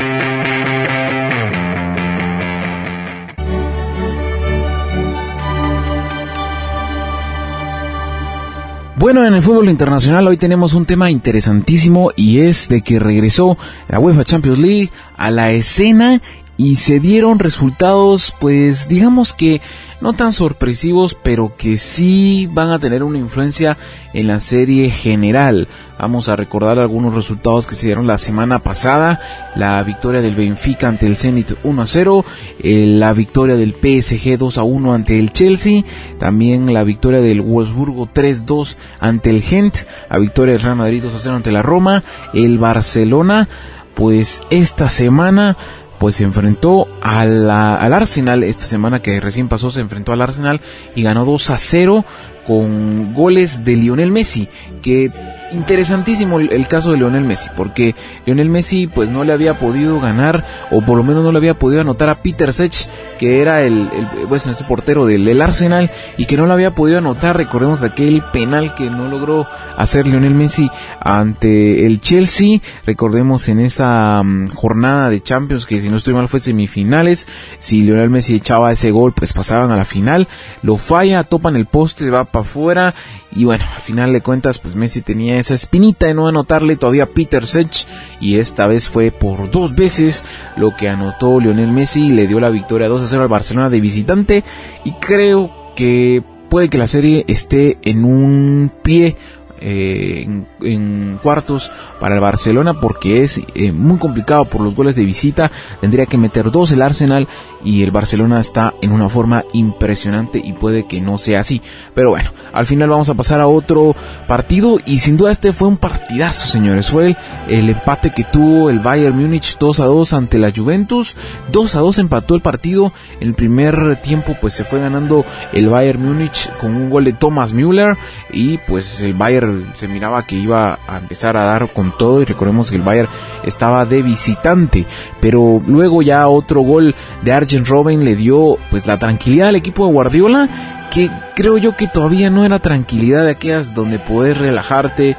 Bueno, 8.97 9.27
en 9.27 9.35
el 9.35 9.43
fútbol 9.43 9.69
internacional 9.69 10.29
hoy 10.29 10.37
tenemos 10.37 10.75
un 10.75 10.87
tema 10.87 11.11
interesantísimo 11.11 12.13
y 12.15 12.39
es 12.39 12.69
de 12.69 12.83
que 12.83 13.01
regresó 13.01 13.59
la 13.89 13.99
UEFA 13.99 14.23
Champions 14.23 14.59
League 14.61 14.91
a 15.17 15.33
la 15.33 15.51
escena 15.51 16.23
y 16.59 16.77
se 16.77 17.01
dieron 17.01 17.39
resultados 17.39 18.35
pues 18.41 18.89
digamos 18.89 19.35
que 19.35 19.61
no 20.01 20.13
tan 20.15 20.33
sorpresivos 20.33 21.15
pero 21.15 21.55
que 21.57 21.77
sí 21.77 22.49
van 22.51 22.71
a 22.71 22.79
tener 22.79 23.03
una 23.03 23.19
influencia 23.19 23.77
en 24.13 24.27
la 24.27 24.41
serie 24.41 24.91
general. 24.91 25.69
Vamos 25.99 26.29
a 26.29 26.37
recordar 26.37 26.79
algunos 26.79 27.15
resultados 27.15 27.67
que 27.67 27.75
se 27.75 27.87
dieron 27.87 28.07
la 28.07 28.19
semana 28.19 28.59
pasada. 28.59 29.19
La 29.55 29.83
victoria 29.83 30.21
del 30.21 30.35
Benfica 30.35 30.89
ante 30.89 31.07
el 31.07 31.17
Zenit 31.17 31.53
1 31.65 31.83
a 31.83 31.87
0 31.87 32.25
eh, 32.59 32.85
la 32.87 33.13
victoria 33.13 33.57
del 33.57 33.75
PSG 33.75 34.39
2 34.39 34.59
a 34.59 34.63
1 34.63 34.93
ante 34.93 35.19
el 35.19 35.33
Chelsea 35.33 35.85
también 36.19 36.73
la 36.73 36.85
victoria 36.85 37.21
del 37.21 37.41
Wolfsburgo 37.41 38.09
3 38.13 38.47
2 38.47 38.79
ante 39.01 39.31
el 39.31 39.43
Gent 39.43 39.77
la 40.11 40.19
victoria 40.19 40.55
del 40.55 40.63
Real 40.63 40.77
Madrid 40.77 41.03
2 41.03 41.15
a 41.15 41.19
0 41.19 41.37
ante 41.37 41.53
la 41.53 41.63
Roma 41.63 42.05
el 42.35 42.59
Barcelona 42.59 43.49
pues 43.95 44.43
esta 44.51 44.91
semana 44.91 45.57
pues 45.99 46.17
se 46.17 46.25
enfrentó 46.25 46.89
al 47.01 47.51
Arsenal 47.51 48.45
esta 48.45 48.65
semana 48.65 49.01
que 49.01 49.21
recién 49.21 49.49
pasó, 49.49 49.71
se 49.71 49.81
enfrentó 49.81 50.13
al 50.13 50.23
Arsenal 50.23 50.61
y 50.95 51.03
ganó 51.03 51.25
2 51.25 51.51
a 51.51 51.59
0 51.59 52.05
con 52.47 53.13
goles 53.15 53.65
de 53.65 53.77
Lionel 53.77 54.13
Messi, 54.13 54.49
que 54.83 55.11
interesantísimo 55.53 56.41
el, 56.41 56.69
caso 56.69 56.91
de 56.91 56.99
Lionel 56.99 57.25
Messi, 57.25 57.49
porque 57.57 57.95
Lionel 58.25 58.49
Messi 58.49 58.87
pues 58.87 59.11
no 59.11 59.25
le 59.25 59.33
había 59.33 59.59
podido 59.59 60.01
ganar, 60.01 60.45
o 60.71 60.83
por 60.83 60.97
lo 60.97 61.05
menos 61.05 61.25
no 61.25 61.33
le 61.33 61.39
había 61.39 61.59
podido 61.59 61.81
anotar 61.81 62.09
a 62.09 62.23
Peter 62.23 62.53
Sech, 62.53 62.89
que 63.19 63.41
era 63.41 63.63
el, 63.63 63.89
el 63.93 64.29
pues, 64.29 64.47
ese 64.47 64.65
portero 64.65 65.07
del, 65.07 65.41
Arsenal, 65.41 65.91
y 66.17 66.27
que 66.27 66.37
no 66.37 66.47
le 66.47 66.53
había 66.53 66.73
podido 66.73 66.99
anotar, 66.99 67.37
recordemos 67.37 67.81
de 67.81 67.89
aquel 67.89 68.23
penal 68.33 68.75
que 68.75 68.91
no 68.91 69.09
logró 69.09 69.47
hacer 69.77 70.07
Lionel 70.07 70.35
Messi 70.35 70.71
ante 71.01 71.87
el 71.87 72.01
Chelsea, 72.01 72.61
recordemos 72.85 73.49
en 73.49 73.61
esa 73.61 74.23
mm, 74.23 74.49
jornada 74.49 75.11
de 75.11 75.23
Champions, 75.23 75.67
que 75.67 75.81
si 75.81 75.89
no 75.89 75.97
estoy 75.97 76.15
mal 76.15 76.29
fue 76.29 76.41
semifinales, 76.41 77.27
si 77.59 77.83
Lionel 77.83 78.11
Messi 78.11 78.37
echaba 78.37 78.73
ese 78.73 78.91
gol, 78.91 79.13
pues 79.13 79.33
pasaban 79.33 79.71
a 79.71 79.77
la 79.77 79.85
final, 79.85 80.29
lo 80.63 80.77
falla, 80.77 81.25
topan 81.25 81.57
el 81.57 81.67
poste, 81.67 82.11
va 82.11 82.25
para 82.25 82.45
afuera, 82.45 82.95
y 83.37 83.45
bueno, 83.45 83.65
al 83.75 83.83
final 83.83 84.13
de 84.13 84.23
cuentas, 84.23 84.59
pues 84.59 84.75
Messi 84.75 85.03
tenía 85.03 85.36
esa 85.37 85.55
espinita 85.55 86.07
de 86.07 86.15
no 86.15 86.29
anotarle 86.29 86.77
todavía 86.77 87.05
a 87.05 87.09
Peter 87.09 87.47
Sech 87.47 87.87
y 88.21 88.37
esta 88.37 88.67
vez 88.67 88.89
fue 88.89 89.11
por 89.11 89.51
dos 89.51 89.75
veces 89.75 90.25
lo 90.57 90.75
que 90.75 90.89
anotó 90.89 91.41
Lionel 91.41 91.73
Messi 91.73 92.07
y 92.07 92.13
le 92.13 92.27
dio 92.27 92.41
la 92.41 92.51
victoria 92.51 92.89
2 92.89 93.03
a 93.03 93.07
0 93.07 93.23
al 93.23 93.29
Barcelona 93.29 93.71
de 93.71 93.81
visitante 93.81 94.45
y 94.85 94.93
creo 94.93 95.51
que 95.75 96.23
puede 96.49 96.69
que 96.69 96.79
la 96.79 96.87
serie 96.87 97.25
esté 97.29 97.79
en 97.83 98.05
un 98.05 98.73
pie 98.83 99.17
eh, 99.61 100.27
en, 100.61 101.19
cuartos 101.23 101.73
para 102.01 102.15
el 102.15 102.21
Barcelona 102.21 102.81
porque 102.81 103.23
es 103.23 103.41
eh, 103.55 103.73
muy 103.73 103.99
complicado 103.99 104.45
por 104.45 104.61
los 104.61 104.75
goles 104.75 104.97
de 104.97 105.05
visita. 105.05 105.51
Tendría 105.81 106.07
que 106.07 106.19
meter 106.19 106.51
dos 106.51 106.73
el 106.73 106.83
Arsenal 106.83 107.29
y 107.65 107.83
el 107.83 107.91
Barcelona 107.91 108.41
está 108.41 108.75
en 108.83 108.93
una 108.93 109.09
forma 109.09 109.45
impresionante 109.53 110.41
y 110.43 110.53
puede 110.53 110.87
que 110.87 111.01
no 111.01 111.19
sea 111.19 111.41
así. 111.41 111.63
Pero 111.95 112.11
bueno, 112.11 112.31
al 112.53 112.67
final 112.67 112.91
vamos 112.91 113.09
a 113.09 113.15
pasar 113.15 113.41
a 113.41 113.47
otro 113.47 113.97
partido 114.29 114.79
y 114.85 115.01
sin 115.01 115.17
duda 115.17 115.33
este 115.33 115.53
fue 115.53 115.69
un 115.69 115.79
partidazo, 115.79 116.47
señores. 116.47 116.89
Fue 116.89 117.07
el, 117.07 117.17
el 117.49 117.71
empate 117.71 118.13
que 118.15 118.25
tuvo 118.25 118.71
el 118.71 118.81
Bayern 118.81 119.17
Múnich 119.17 119.59
2 119.59 119.81
a 119.81 119.87
2 119.87 120.13
ante 120.13 120.39
la 120.39 120.53
Juventus. 120.55 121.17
2 121.53 121.77
a 121.77 121.81
2 121.81 121.99
empató 121.99 122.35
el 122.35 122.41
partido. 122.41 122.93
En 123.21 123.29
el 123.29 123.35
primer 123.35 123.97
tiempo 124.03 124.37
pues 124.41 124.55
se 124.55 124.65
fue 124.65 124.81
ganando 124.81 125.25
el 125.53 125.69
Bayern 125.69 126.03
Múnich 126.03 126.53
con 126.59 126.75
un 126.75 126.91
gol 126.91 127.05
de 127.05 127.13
Thomas 127.13 127.53
Müller 127.53 127.97
y 128.33 128.59
pues 128.59 129.01
el 129.01 129.15
Bayern 129.15 129.46
se 129.75 129.89
miraba 129.89 130.27
que 130.27 130.37
iba 130.37 130.79
a 130.87 130.99
empezar 130.99 131.37
a 131.37 131.45
dar 131.45 131.73
con 131.73 131.97
todo 131.97 132.23
y 132.23 132.25
recordemos 132.25 132.71
que 132.71 132.77
el 132.77 132.83
Bayern 132.83 133.09
estaba 133.45 133.85
de 133.85 134.03
visitante, 134.03 134.87
pero 135.21 135.63
luego 135.67 136.03
ya 136.03 136.29
otro 136.29 136.61
gol 136.63 136.95
de 137.23 137.33
Arjen 137.33 137.65
Robben 137.65 138.05
le 138.05 138.17
dio 138.17 138.59
pues 138.71 138.87
la 138.87 138.99
tranquilidad 138.99 139.49
al 139.49 139.57
equipo 139.57 139.87
de 139.87 139.93
Guardiola 139.93 140.49
que 140.91 141.11
creo 141.35 141.59
yo 141.59 141.77
que 141.77 141.89
todavía 141.89 142.31
no 142.31 142.45
era 142.45 142.59
tranquilidad 142.59 143.25
de 143.25 143.33
aquellas 143.33 143.75
donde 143.75 143.99
poder 143.99 144.39
relajarte 144.39 145.17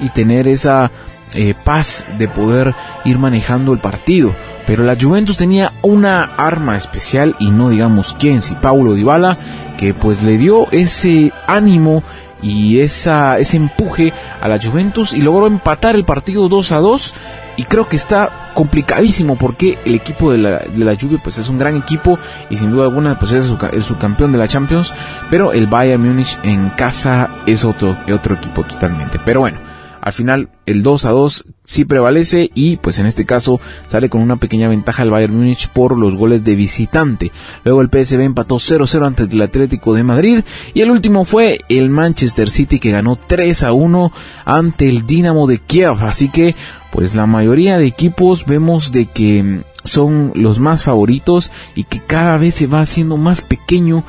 y 0.00 0.08
tener 0.10 0.48
esa 0.48 0.90
eh, 1.34 1.54
paz 1.64 2.06
de 2.16 2.28
poder 2.28 2.74
ir 3.04 3.18
manejando 3.18 3.72
el 3.72 3.80
partido. 3.80 4.34
Pero 4.66 4.84
la 4.84 4.96
Juventus 4.98 5.36
tenía 5.36 5.72
una 5.82 6.22
arma 6.22 6.76
especial 6.76 7.36
y 7.38 7.50
no 7.50 7.68
digamos 7.68 8.16
quién, 8.18 8.40
si 8.40 8.54
Paulo 8.54 8.94
Dybala, 8.94 9.36
que 9.76 9.92
pues 9.92 10.22
le 10.22 10.38
dio 10.38 10.68
ese 10.70 11.32
ánimo 11.46 12.02
y 12.44 12.80
esa, 12.80 13.38
ese 13.38 13.56
empuje 13.56 14.12
a 14.40 14.48
la 14.48 14.60
Juventus 14.60 15.14
y 15.14 15.22
logró 15.22 15.46
empatar 15.46 15.96
el 15.96 16.04
partido 16.04 16.50
2 16.50 16.72
a 16.72 16.78
2 16.78 17.14
y 17.56 17.64
creo 17.64 17.88
que 17.88 17.96
está 17.96 18.50
complicadísimo 18.52 19.36
porque 19.36 19.78
el 19.86 19.94
equipo 19.94 20.30
de 20.30 20.38
la, 20.38 20.58
de 20.58 20.84
la 20.84 20.94
Juve 20.94 21.18
pues 21.22 21.38
es 21.38 21.48
un 21.48 21.58
gran 21.58 21.74
equipo 21.74 22.18
y 22.50 22.58
sin 22.58 22.70
duda 22.70 22.84
alguna 22.84 23.18
pues 23.18 23.32
es 23.32 23.46
su, 23.46 23.96
campeón 23.96 24.32
de 24.32 24.38
la 24.38 24.46
Champions. 24.46 24.92
Pero 25.30 25.52
el 25.52 25.66
Bayern 25.68 26.02
Múnich 26.02 26.38
en 26.42 26.68
casa 26.70 27.30
es 27.46 27.64
otro, 27.64 27.96
otro 28.12 28.34
equipo 28.34 28.62
totalmente. 28.62 29.18
Pero 29.24 29.40
bueno 29.40 29.73
al 30.04 30.12
final 30.12 30.50
el 30.66 30.82
2 30.82 31.06
a 31.06 31.10
2 31.12 31.44
sí 31.64 31.86
prevalece 31.86 32.50
y 32.54 32.76
pues 32.76 32.98
en 32.98 33.06
este 33.06 33.24
caso 33.24 33.58
sale 33.86 34.10
con 34.10 34.20
una 34.20 34.36
pequeña 34.36 34.68
ventaja 34.68 35.02
el 35.02 35.08
Bayern 35.08 35.34
Múnich 35.34 35.70
por 35.70 35.98
los 35.98 36.14
goles 36.14 36.44
de 36.44 36.54
visitante. 36.54 37.32
Luego 37.64 37.80
el 37.80 37.88
PSV 37.88 38.20
empató 38.20 38.56
0-0 38.56 39.06
ante 39.06 39.22
el 39.22 39.40
Atlético 39.40 39.94
de 39.94 40.04
Madrid 40.04 40.44
y 40.74 40.82
el 40.82 40.90
último 40.90 41.24
fue 41.24 41.60
el 41.70 41.88
Manchester 41.88 42.50
City 42.50 42.80
que 42.80 42.90
ganó 42.90 43.16
3 43.16 43.62
a 43.62 43.72
1 43.72 44.12
ante 44.44 44.90
el 44.90 45.06
Dinamo 45.06 45.46
de 45.46 45.60
Kiev. 45.60 46.04
Así 46.04 46.28
que 46.28 46.54
pues 46.92 47.14
la 47.14 47.24
mayoría 47.24 47.78
de 47.78 47.86
equipos 47.86 48.44
vemos 48.44 48.92
de 48.92 49.06
que 49.06 49.62
son 49.84 50.32
los 50.34 50.60
más 50.60 50.84
favoritos 50.84 51.50
y 51.74 51.84
que 51.84 52.00
cada 52.00 52.36
vez 52.36 52.56
se 52.56 52.66
va 52.66 52.82
haciendo 52.82 53.16
más 53.16 53.40
pequeño 53.40 54.04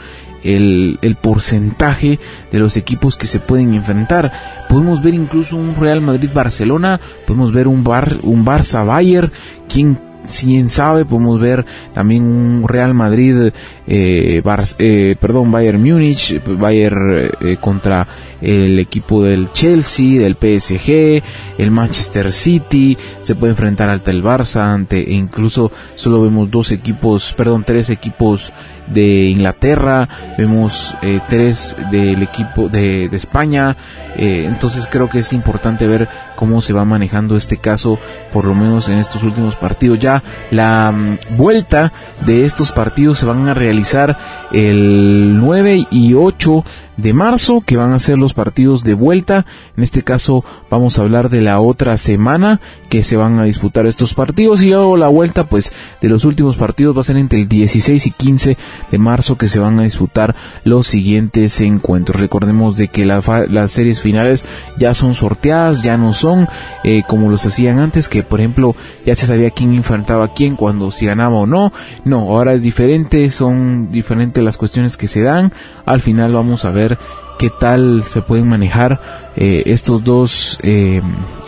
el, 0.46 1.00
el, 1.02 1.16
porcentaje 1.16 2.20
de 2.52 2.60
los 2.60 2.78
equipos 2.78 3.16
que 3.16 3.28
se 3.28 3.40
pueden 3.40 3.74
enfrentar. 3.74 4.32
Podemos 4.70 5.02
ver 5.02 5.14
incluso 5.14 5.58
un 5.58 5.76
Real 5.76 6.02
Madrid-Barcelona, 6.02 7.00
podemos 7.26 7.52
ver 7.52 7.68
un, 7.68 7.84
Bar, 7.84 8.20
un 8.24 8.46
Barça-Bayern, 8.46 9.32
quien 9.68 10.00
quién 10.26 10.70
sabe, 10.70 11.06
podemos 11.06 11.40
ver 11.40 11.66
también 11.94 12.24
un 12.24 12.68
Real 12.68 12.94
Madrid, 12.94 13.52
eh, 13.88 14.42
eh, 14.80 15.16
perdón, 15.20 15.52
Bayern 15.52 15.82
Múnich, 15.82 16.42
Bayern 16.46 17.32
eh, 17.42 17.58
contra 17.60 18.08
el 18.42 18.80
equipo 18.80 19.24
del 19.24 19.52
Chelsea, 19.52 20.20
del 20.20 20.36
PSG, 20.36 21.24
el 21.58 21.72
Manchester 21.72 22.32
City, 22.32 22.98
se 23.22 23.36
puede 23.36 23.52
enfrentar 23.52 23.90
ante 23.90 24.12
el 24.12 24.24
Barça, 24.24 24.62
ante, 24.62 25.00
e 25.00 25.14
incluso 25.14 25.72
solo 25.96 26.22
vemos 26.22 26.52
dos 26.52 26.72
equipos, 26.72 27.34
perdón, 27.34 27.64
tres 27.64 27.90
equipos 27.90 28.54
de 28.88 29.30
Inglaterra, 29.30 30.08
vemos 30.38 30.96
eh, 31.02 31.20
tres 31.28 31.76
del 31.92 32.22
equipo 32.22 32.70
de, 32.70 33.10
de 33.10 33.18
España, 33.18 33.76
eh, 34.16 34.46
entonces 34.48 34.88
creo 34.90 35.10
que 35.10 35.20
es 35.20 35.34
importante 35.34 35.88
ver 35.88 36.08
cómo 36.36 36.62
se 36.62 36.74
va 36.74 36.86
manejando 36.86 37.36
este 37.36 37.58
caso, 37.58 38.00
por 38.32 38.46
lo 38.46 38.54
menos 38.54 38.90
en 38.90 38.98
estos 38.98 39.24
últimos 39.24 39.56
partidos. 39.56 40.00
Ya 40.00 40.24
la 40.52 40.92
mm, 40.92 41.38
vuelta 41.38 41.92
de 42.26 42.46
estos 42.46 42.72
partidos 42.72 43.20
se 43.20 43.26
van 43.26 43.48
a 43.48 43.54
realizar 43.54 44.18
el 44.52 45.40
9 45.40 45.88
y 45.90 46.14
8 46.14 46.64
de 46.98 47.14
marzo, 47.14 47.62
que 47.62 47.78
van 47.78 47.92
a 47.92 48.00
ser 48.00 48.18
los 48.18 48.34
partidos 48.34 48.84
de 48.84 48.94
vuelta. 48.94 49.46
En 49.76 49.84
este 49.84 50.04
caso 50.04 50.46
vamos 50.70 50.98
a 50.98 51.02
hablar 51.02 51.30
de 51.30 51.42
la 51.42 51.60
otra 51.60 51.98
semana 51.98 52.62
que 52.90 53.04
se 53.04 53.18
van 53.18 53.40
a 53.40 53.44
disputar 53.44 53.86
estos 53.86 54.14
partidos 54.14 54.62
y 54.62 54.70
luego 54.70 54.96
la 54.96 55.08
vuelta 55.08 55.48
pues 55.48 55.74
de 56.02 56.10
los 56.10 56.24
últimos 56.26 56.56
partidos 56.56 56.96
va 56.96 57.02
a 57.02 57.06
ser 57.06 57.18
entre 57.18 57.42
el 57.42 57.50
16 57.50 58.06
y 58.06 58.12
15 58.12 58.58
de 58.92 58.98
marzo 58.98 59.38
que 59.38 59.48
se 59.48 59.60
van 59.60 59.80
a 59.80 59.84
disputar 59.84 60.36
los 60.64 60.88
siguientes 60.88 61.60
encuentros. 61.62 62.22
Recordemos 62.22 62.78
de 62.78 62.88
que 62.88 63.06
las 63.06 63.72
series 63.72 64.00
finales 64.00 64.46
ya 64.78 64.94
son 64.94 65.14
sorteadas, 65.14 65.82
ya 65.82 65.98
no 65.98 66.14
son 66.14 66.25
eh, 66.84 67.04
como 67.08 67.30
los 67.30 67.46
hacían 67.46 67.80
antes, 67.80 68.10
que 68.10 68.24
por 68.24 68.40
ejemplo 68.40 68.76
ya 69.06 69.16
se 69.16 69.26
sabía 69.26 69.52
quién 69.52 69.74
enfrentaba 69.74 70.26
a 70.26 70.34
quién 70.34 70.56
cuando 70.56 70.92
si 70.92 71.06
ganaba 71.06 71.38
o 71.38 71.46
no. 71.46 71.72
No, 72.04 72.20
ahora 72.20 72.54
es 72.54 72.62
diferente, 72.62 73.30
son 73.30 73.92
diferentes 73.92 74.44
las 74.44 74.58
cuestiones 74.58 74.98
que 74.98 75.08
se 75.08 75.22
dan. 75.22 75.52
Al 75.86 76.02
final 76.02 76.34
vamos 76.34 76.66
a 76.66 76.72
ver 76.72 76.98
qué 77.38 77.50
tal 77.50 78.04
se 78.04 78.22
pueden 78.22 78.48
manejar 78.48 79.32
eh, 79.36 79.64
estos 79.66 80.04
dos 80.04 80.60
eh, 80.64 81.02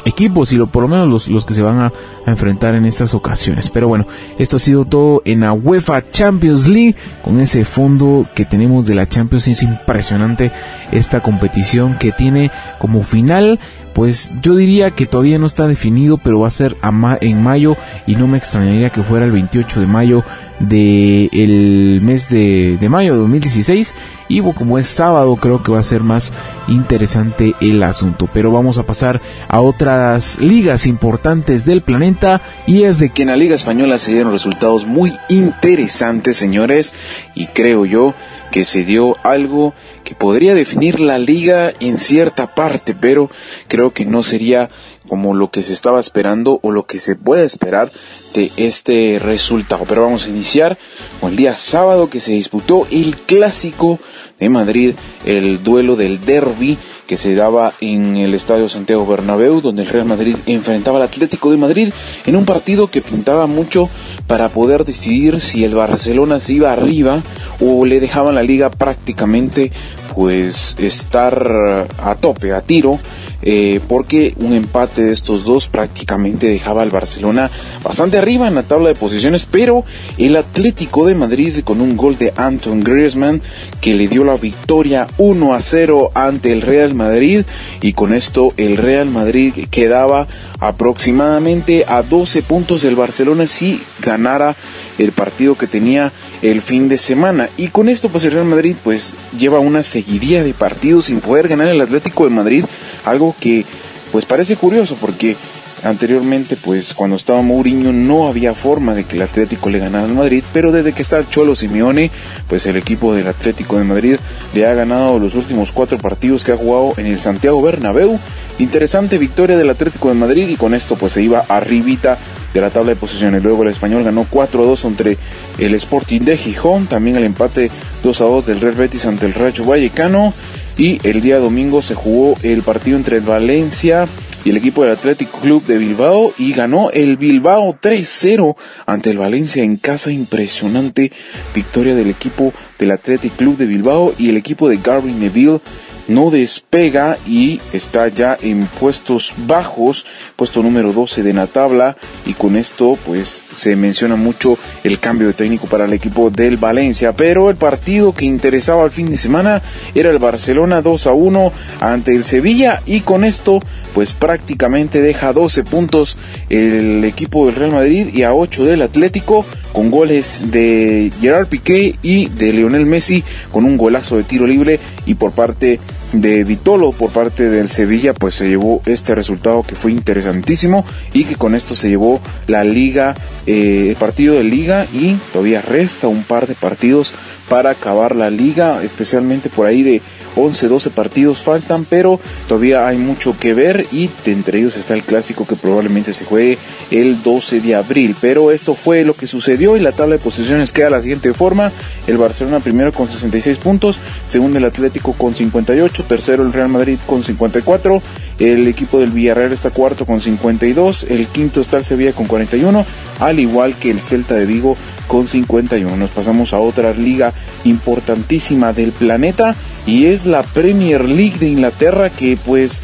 equipos 0.06 0.52
y 0.52 0.58
lo, 0.58 0.67
por 0.67 0.84
lo 0.84 0.89
menos 0.89 1.08
los, 1.08 1.28
los 1.28 1.45
que 1.45 1.54
se 1.54 1.62
van 1.62 1.80
a, 1.80 1.93
a, 2.26 2.32
enfrentar 2.32 2.76
en 2.76 2.86
estas 2.86 3.13
ocasiones. 3.13 3.69
Pero 3.69 3.88
bueno, 3.88 4.08
esto 4.38 4.58
ha 4.58 4.60
sido 4.60 4.86
todo 4.86 5.21
en 5.26 5.41
la 5.41 5.54
UEFA 5.54 6.10
Champions 6.12 6.67
League 6.67 6.95
con 7.23 7.39
ese 7.39 7.65
fondo 7.65 8.28
que 8.36 8.45
tenemos 8.45 8.86
de 8.86 8.95
la 8.95 9.08
Champions. 9.08 9.47
Es 9.47 9.63
impresionante 9.63 10.52
esta 10.91 11.21
competición 11.21 11.97
que 11.97 12.12
tiene 12.12 12.52
como 12.80 13.04
final 13.04 13.60
pues 13.97 14.32
yo 14.43 14.56
diría 14.56 14.91
que 14.91 15.08
todavía 15.08 15.39
no 15.39 15.47
está 15.47 15.67
definido, 15.67 16.19
pero 16.19 16.41
va 16.41 16.50
a 16.50 16.52
ser 16.52 16.76
en 17.19 17.41
mayo 17.41 17.78
y 18.06 18.15
no 18.15 18.28
me 18.28 18.38
extrañaría 18.38 18.91
que 18.91 19.02
fuera 19.02 19.26
el 19.26 19.32
28 19.32 19.80
de 19.80 19.88
mayo 19.88 20.23
del 20.60 21.32
el 21.34 22.00
mes 22.04 22.30
de, 22.30 22.78
de 22.80 22.89
mayo 22.89 23.13
de 23.13 23.19
2016 23.21 23.95
y 24.28 24.42
como 24.54 24.78
es 24.78 24.88
sábado 24.88 25.36
creo 25.36 25.63
que 25.63 25.72
va 25.72 25.80
a 25.80 25.84
ser 25.84 26.04
más 26.04 26.34
interesante 26.68 27.56
el 27.62 27.82
asunto. 27.84 28.30
Pero 28.34 28.52
vamos 28.52 28.78
a 28.78 28.84
pasar 28.84 29.22
a 29.48 29.62
otras 29.62 30.40
ligas 30.40 30.86
importantes 30.86 31.66
del 31.66 31.82
planeta. 31.82 32.42
Y 32.66 32.84
es 32.84 33.00
de 33.00 33.10
que 33.10 33.24
en 33.24 33.30
la 33.30 33.36
Liga 33.36 33.56
Española 33.56 33.98
se 33.98 34.12
dieron 34.12 34.32
resultados 34.32 34.86
muy 34.86 35.13
interesantes 35.30 36.38
señores. 36.38 36.96
Y 37.36 37.48
creo 37.48 37.86
yo 37.86 38.13
que 38.52 38.66
se 38.66 38.84
dio 38.84 39.18
algo 39.24 39.74
que 40.04 40.16
podría 40.16 40.56
definir 40.56 41.00
la 41.00 41.20
liga 41.20 41.74
en 41.80 41.98
cierta 41.98 42.56
parte, 42.56 42.96
pero 42.96 43.30
creo 43.68 43.94
que 43.94 44.06
no 44.06 44.24
sería 44.24 44.70
como 45.08 45.34
lo 45.34 45.50
que 45.50 45.63
se 45.63 45.74
estaba 45.74 46.00
esperando 46.00 46.60
o 46.62 46.72
lo 46.72 46.86
que 46.86 47.00
se 47.00 47.15
puede 47.15 47.46
esperar 47.46 47.91
de 48.34 48.52
este 48.58 49.20
resultado. 49.20 49.86
Pero 49.88 50.04
vamos 50.04 50.26
a 50.26 50.30
iniciar 50.30 50.78
con 51.20 51.32
el 51.32 51.38
día 51.38 51.56
sábado 51.56 52.10
que 52.10 52.20
se 52.20 52.34
disputó 52.34 52.88
el 52.91 53.15
clásico 53.15 54.00
de 54.39 54.50
Madrid, 54.50 54.93
el 55.26 55.63
duelo 55.63 55.96
del 55.96 56.24
derby 56.24 56.78
que 57.08 57.17
se 57.17 57.34
daba 57.34 57.74
en 57.80 58.17
el 58.17 58.34
Estadio 58.34 58.67
Santiago 58.67 59.08
Bernabéu, 59.08 59.62
donde 59.62 59.84
el 59.84 59.88
Real 59.88 60.06
Madrid 60.06 60.36
enfrentaba 60.46 60.98
al 60.98 61.06
Atlético 61.06 61.50
de 61.50 61.58
Madrid 61.58 61.93
en 62.26 62.36
un 62.36 62.46
partido 62.46 62.88
que 62.88 63.02
pintaba 63.02 63.48
mucho 63.48 63.89
para 64.28 64.50
poder 64.50 64.84
decidir 64.84 65.39
si 65.39 65.63
el 65.63 65.74
Barcelona 65.74 66.39
se 66.39 66.54
iba 66.54 66.74
arriba 66.74 67.24
o 67.62 67.86
le 67.86 68.02
dejaban 68.02 68.36
la 68.36 68.43
liga 68.43 68.70
prácticamente 68.70 69.72
pues 70.13 70.76
estar 70.80 71.88
a 72.04 72.15
tope, 72.15 72.54
a 72.54 72.62
tiro 72.62 73.00
eh, 73.41 73.80
porque 73.88 74.34
un 74.38 74.54
empate 74.54 75.04
de 75.04 75.13
estos 75.13 75.43
dos 75.43 75.67
prácticamente 75.67 76.47
dejaba 76.47 76.82
al 76.82 76.89
Barcelona 76.89 77.50
bastante 77.84 78.17
arriba 78.17 78.47
en 78.47 78.56
la 78.56 78.63
tabla 78.63 78.89
de 78.89 78.95
posiciones, 78.95 79.47
pero 79.50 79.84
el 80.17 80.36
Atlético 80.36 81.06
de 81.06 81.15
Madrid 81.15 81.60
con 81.63 81.82
un 81.82 81.95
gol 81.97 82.17
de 82.17 82.34
Anton 82.36 82.82
Griezmann 82.82 83.41
que 83.82 83.93
le 83.93 84.08
dio 84.08 84.23
la 84.23 84.38
victoria 84.38 85.08
1 85.17 85.54
a 85.54 85.62
0 85.62 86.12
ante 86.13 86.52
el 86.52 86.62
Real 86.62 86.93
Madrid 86.93 87.45
y 87.82 87.93
con 87.93 88.13
esto 88.13 88.54
el 88.58 88.78
Real 88.78 89.10
Madrid 89.10 89.54
quedaba 89.69 90.28
aproximadamente 90.60 91.86
a 91.88 92.02
12 92.02 92.41
puntos 92.41 92.82
del 92.82 92.95
Barcelona 92.95 93.47
si 93.47 93.82
ganara 94.02 94.56
el 94.97 95.12
partido 95.12 95.55
que 95.55 95.67
tenía 95.67 96.12
el 96.41 96.62
fin 96.62 96.89
de 96.89 96.97
semana. 96.97 97.49
Y 97.57 97.69
con 97.69 97.89
esto 97.89 98.10
pues 98.10 98.23
el 98.25 98.31
Real 98.31 98.45
Madrid 98.45 98.75
pues 98.83 99.13
lleva 99.38 99.60
una 99.60 99.83
seguidilla 99.83 100.43
de 100.43 100.53
partidos 100.53 101.05
sin 101.05 101.19
poder 101.19 101.47
ganar 101.47 101.67
el 101.67 101.81
Atlético 101.81 102.25
de 102.25 102.31
Madrid, 102.31 102.65
algo 103.05 103.36
que 103.39 103.65
pues 104.12 104.25
parece 104.25 104.55
curioso 104.55 104.97
porque 104.99 105.36
Anteriormente, 105.83 106.57
pues 106.57 106.93
cuando 106.95 107.15
estaba 107.15 107.41
Mourinho 107.41 107.93
no 107.93 108.27
había 108.27 108.55
forma 108.55 108.95
de 108.95 109.03
que 109.03 109.15
el 109.15 109.21
Atlético 109.21 109.69
le 109.69 109.77
ganara 109.77 110.05
al 110.05 110.13
Madrid, 110.13 110.43
pero 110.51 110.71
desde 110.71 110.91
que 110.91 111.03
está 111.03 111.27
Cholo 111.29 111.55
Simeone, 111.55 112.10
pues 112.47 112.65
el 112.65 112.77
equipo 112.77 113.13
del 113.13 113.27
Atlético 113.27 113.77
de 113.77 113.83
Madrid 113.83 114.17
le 114.55 114.65
ha 114.65 114.73
ganado 114.73 115.19
los 115.19 115.36
últimos 115.36 115.71
cuatro 115.71 115.99
partidos 115.99 116.43
que 116.43 116.51
ha 116.51 116.57
jugado 116.57 116.93
en 116.97 117.05
el 117.05 117.19
Santiago 117.19 117.62
Bernabéu. 117.62 118.19
Interesante 118.57 119.19
victoria 119.19 119.55
del 119.55 119.69
Atlético 119.69 120.10
de 120.10 120.15
Madrid 120.15 120.49
y 120.49 120.55
con 120.55 120.73
esto 120.73 120.95
pues 120.95 121.13
se 121.13 121.21
iba 121.21 121.45
arribita 121.47 122.17
la 122.62 122.70
tabla 122.70 122.89
de 122.89 122.96
posiciones. 122.96 123.43
Luego 123.43 123.63
el 123.63 123.70
español 123.70 124.04
ganó 124.04 124.26
4-2 124.26 124.86
entre 124.86 125.17
el 125.58 125.74
Sporting 125.76 126.22
de 126.22 126.38
Gijón, 126.38 126.88
también 126.88 127.15
el 127.17 127.24
empate 127.24 127.70
2-2 128.04 128.46
del 128.46 128.62
Real 128.62 128.76
Betis 128.76 129.06
ante 129.06 129.26
el 129.26 129.34
Rayo 129.34 129.65
Vallecano 129.65 130.34
y 130.78 131.00
el 131.08 131.22
día 131.22 131.39
domingo 131.39 131.82
se 131.82 131.96
jugó 131.96 132.38
el 132.43 132.62
partido 132.62 132.98
entre 132.98 133.17
el 133.17 133.24
Valencia 133.24 134.08
y 134.46 134.52
el 134.52 134.58
equipo 134.58 134.84
del 134.84 134.93
Atlético 134.93 135.39
Club 135.39 135.65
de 135.65 135.78
Bilbao 135.78 136.32
y 136.38 136.54
ganó 136.54 136.91
el 136.91 137.17
Bilbao 137.17 137.78
3-0 137.82 138.56
ante 138.86 139.10
el 139.10 139.17
Valencia 139.17 139.63
en 139.63 139.78
casa. 139.78 140.12
Impresionante 140.12 141.12
victoria 141.54 141.96
del 141.96 142.10
equipo 142.10 142.54
del 142.78 142.91
Athletic 142.91 143.36
Club 143.36 143.58
de 143.58 143.65
Bilbao 143.65 144.13
y 144.17 144.30
el 144.30 144.38
equipo 144.38 144.70
de 144.70 144.78
Gary 144.78 145.12
Neville 145.12 145.60
no 146.08 146.30
despega 146.30 147.17
y 147.28 147.60
está 147.74 148.08
ya 148.08 148.38
en 148.41 148.65
puestos 148.80 149.34
bajos, 149.46 150.06
puesto 150.36 150.63
número 150.63 150.93
12 150.93 151.24
de 151.24 151.34
la 151.34 151.48
tabla. 151.48 151.98
Y 152.26 152.34
con 152.34 152.56
esto 152.56 152.98
pues 153.06 153.43
se 153.52 153.76
menciona 153.76 154.15
mucho 154.15 154.58
el 154.84 155.00
cambio 155.00 155.28
de 155.28 155.34
técnico 155.34 155.67
para 155.67 155.86
el 155.86 155.93
equipo 155.93 156.30
del 156.30 156.58
Valencia, 156.58 157.13
pero 157.13 157.50
el 157.50 157.56
partido 157.56 158.13
que 158.13 158.26
interesaba 158.26 158.84
al 158.84 158.91
fin 158.91 159.10
de 159.10 159.17
semana 159.17 159.62
era 159.96 160.10
el 160.10 160.20
Barcelona 160.20 160.82
2 160.82 161.08
a 161.08 161.13
1 161.13 161.52
ante 161.80 162.15
el 162.15 162.24
Sevilla. 162.24 162.82
Y 162.86 163.02
con 163.02 163.24
esto 163.24 163.60
pues 163.93 164.13
prácticamente 164.13 165.02
deja 165.02 165.34
12 165.34 165.63
puntos 165.63 166.17
el 166.50 167.04
equipo 167.04 167.48
del 167.48 167.56
Real 167.56 167.72
Madrid 167.72 168.10
y 168.13 168.24
a 168.24 168.34
8 168.34 168.65
del 168.65 168.84
Atlético 168.84 169.46
con 169.74 169.89
goles 169.89 170.52
de 170.52 171.12
Gerard 171.20 171.48
Piqué 171.48 171.96
y 172.02 172.30
de 172.30 172.54
Lionel 172.54 172.86
Messi 172.86 173.24
con 173.52 173.65
un 173.65 173.78
golazo 173.78 174.17
de 174.17 174.24
tiro 174.24 174.46
libre 174.46 174.80
y 175.06 175.15
por 175.15 175.32
parte 175.32 175.80
Vitolo 176.13 176.93
por 176.93 177.12
parte 177.12 177.50
del 177.50 177.70
Sevilla 177.70 178.13
pues 178.13 178.36
se 178.36 178.48
llevó 178.48 178.82
este 178.86 179.13
resultado 179.13 179.63
que 179.63 179.76
fue 179.76 179.91
interesantísimo 179.91 180.86
y 181.13 181.26
que 181.26 181.36
con 181.36 181.54
esto 181.54 181.76
se 181.76 181.89
llevó 181.89 182.22
la 182.48 182.63
liga 182.63 183.15
eh, 183.46 183.88
el 183.89 183.96
partido 183.96 184.36
de 184.36 184.43
liga 184.43 184.86
y 184.93 185.15
todavía 185.32 185.62
resta 185.62 186.08
un 186.08 186.24
par 186.24 186.48
de 186.48 186.56
partidos 186.56 187.13
para 187.48 187.70
acabar 187.70 188.15
la 188.15 188.30
liga, 188.30 188.84
especialmente 188.84 189.50
por 189.50 189.67
ahí 189.67 189.84
de 189.84 190.02
11, 190.38 190.67
12 190.67 190.89
partidos 190.91 191.39
faltan, 191.39 191.86
pero 191.86 192.19
todavía 192.47 192.88
hay 192.88 192.97
mucho 192.97 193.36
que 193.38 193.54
ver 193.54 193.86
y 193.91 194.10
entre 194.26 194.60
ellos 194.60 194.78
está 194.78 194.93
el 194.93 195.04
clásico 195.04 195.45
que 195.45 195.56
probablemente 195.56 196.13
se 196.13 196.26
juegue 196.26 196.58
el 196.91 197.21
12 197.23 197.62
de 197.62 197.76
abril. 197.76 198.15
Pero 198.21 198.52
esto 198.52 198.73
fue 198.73 199.04
lo 199.04 199.13
que 199.13 199.28
sucedió 199.28 199.76
y 199.76 199.80
la 199.80 199.91
tabla 199.91 200.17
de 200.17 200.23
posiciones 200.23 200.71
queda 200.71 200.86
de 200.86 200.91
la 200.91 201.02
siguiente 201.02 201.34
forma. 201.34 201.71
El 202.06 202.17
Barcelona 202.17 202.60
primero 202.60 202.91
con 202.93 203.08
66 203.08 203.58
puntos, 203.58 204.00
segundo 204.28 204.58
el 204.58 204.65
Atlético 204.65 205.13
con 205.13 205.36
58, 205.36 206.04
tercero 206.04 206.43
el 206.43 206.54
Real 206.54 206.69
Madrid 206.69 206.97
con 207.06 207.23
54, 207.23 208.02
el 208.39 208.67
equipo 208.67 209.00
del 209.00 209.12
Villarreal 209.12 209.52
está 209.52 209.71
cuarto 209.71 210.06
con 210.06 210.21
52, 210.21 211.08
el 211.10 211.28
quinto 211.28 211.62
está 211.62 211.78
el 211.78 211.84
Sevilla 211.84 212.13
con 212.13 212.28
41, 212.28 212.86
al 213.19 213.39
igual 213.39 213.76
que 213.76 213.91
el 213.91 214.00
Celta 214.00 214.36
de 214.36 214.45
Vigo 214.45 214.78
con 215.08 215.28
51. 215.28 215.97
Nos 215.97 216.10
pasamos 216.12 216.54
a 216.54 216.60
otra 216.60 216.93
liga 216.93 217.34
importantísima 217.63 218.73
del 218.73 218.91
planeta 218.91 219.56
y 219.88 220.06
es 220.06 220.28
la 220.28 220.43
Premier 220.43 221.04
League 221.04 221.39
de 221.39 221.47
Inglaterra 221.47 222.12
que 222.12 222.38
pues 222.38 222.82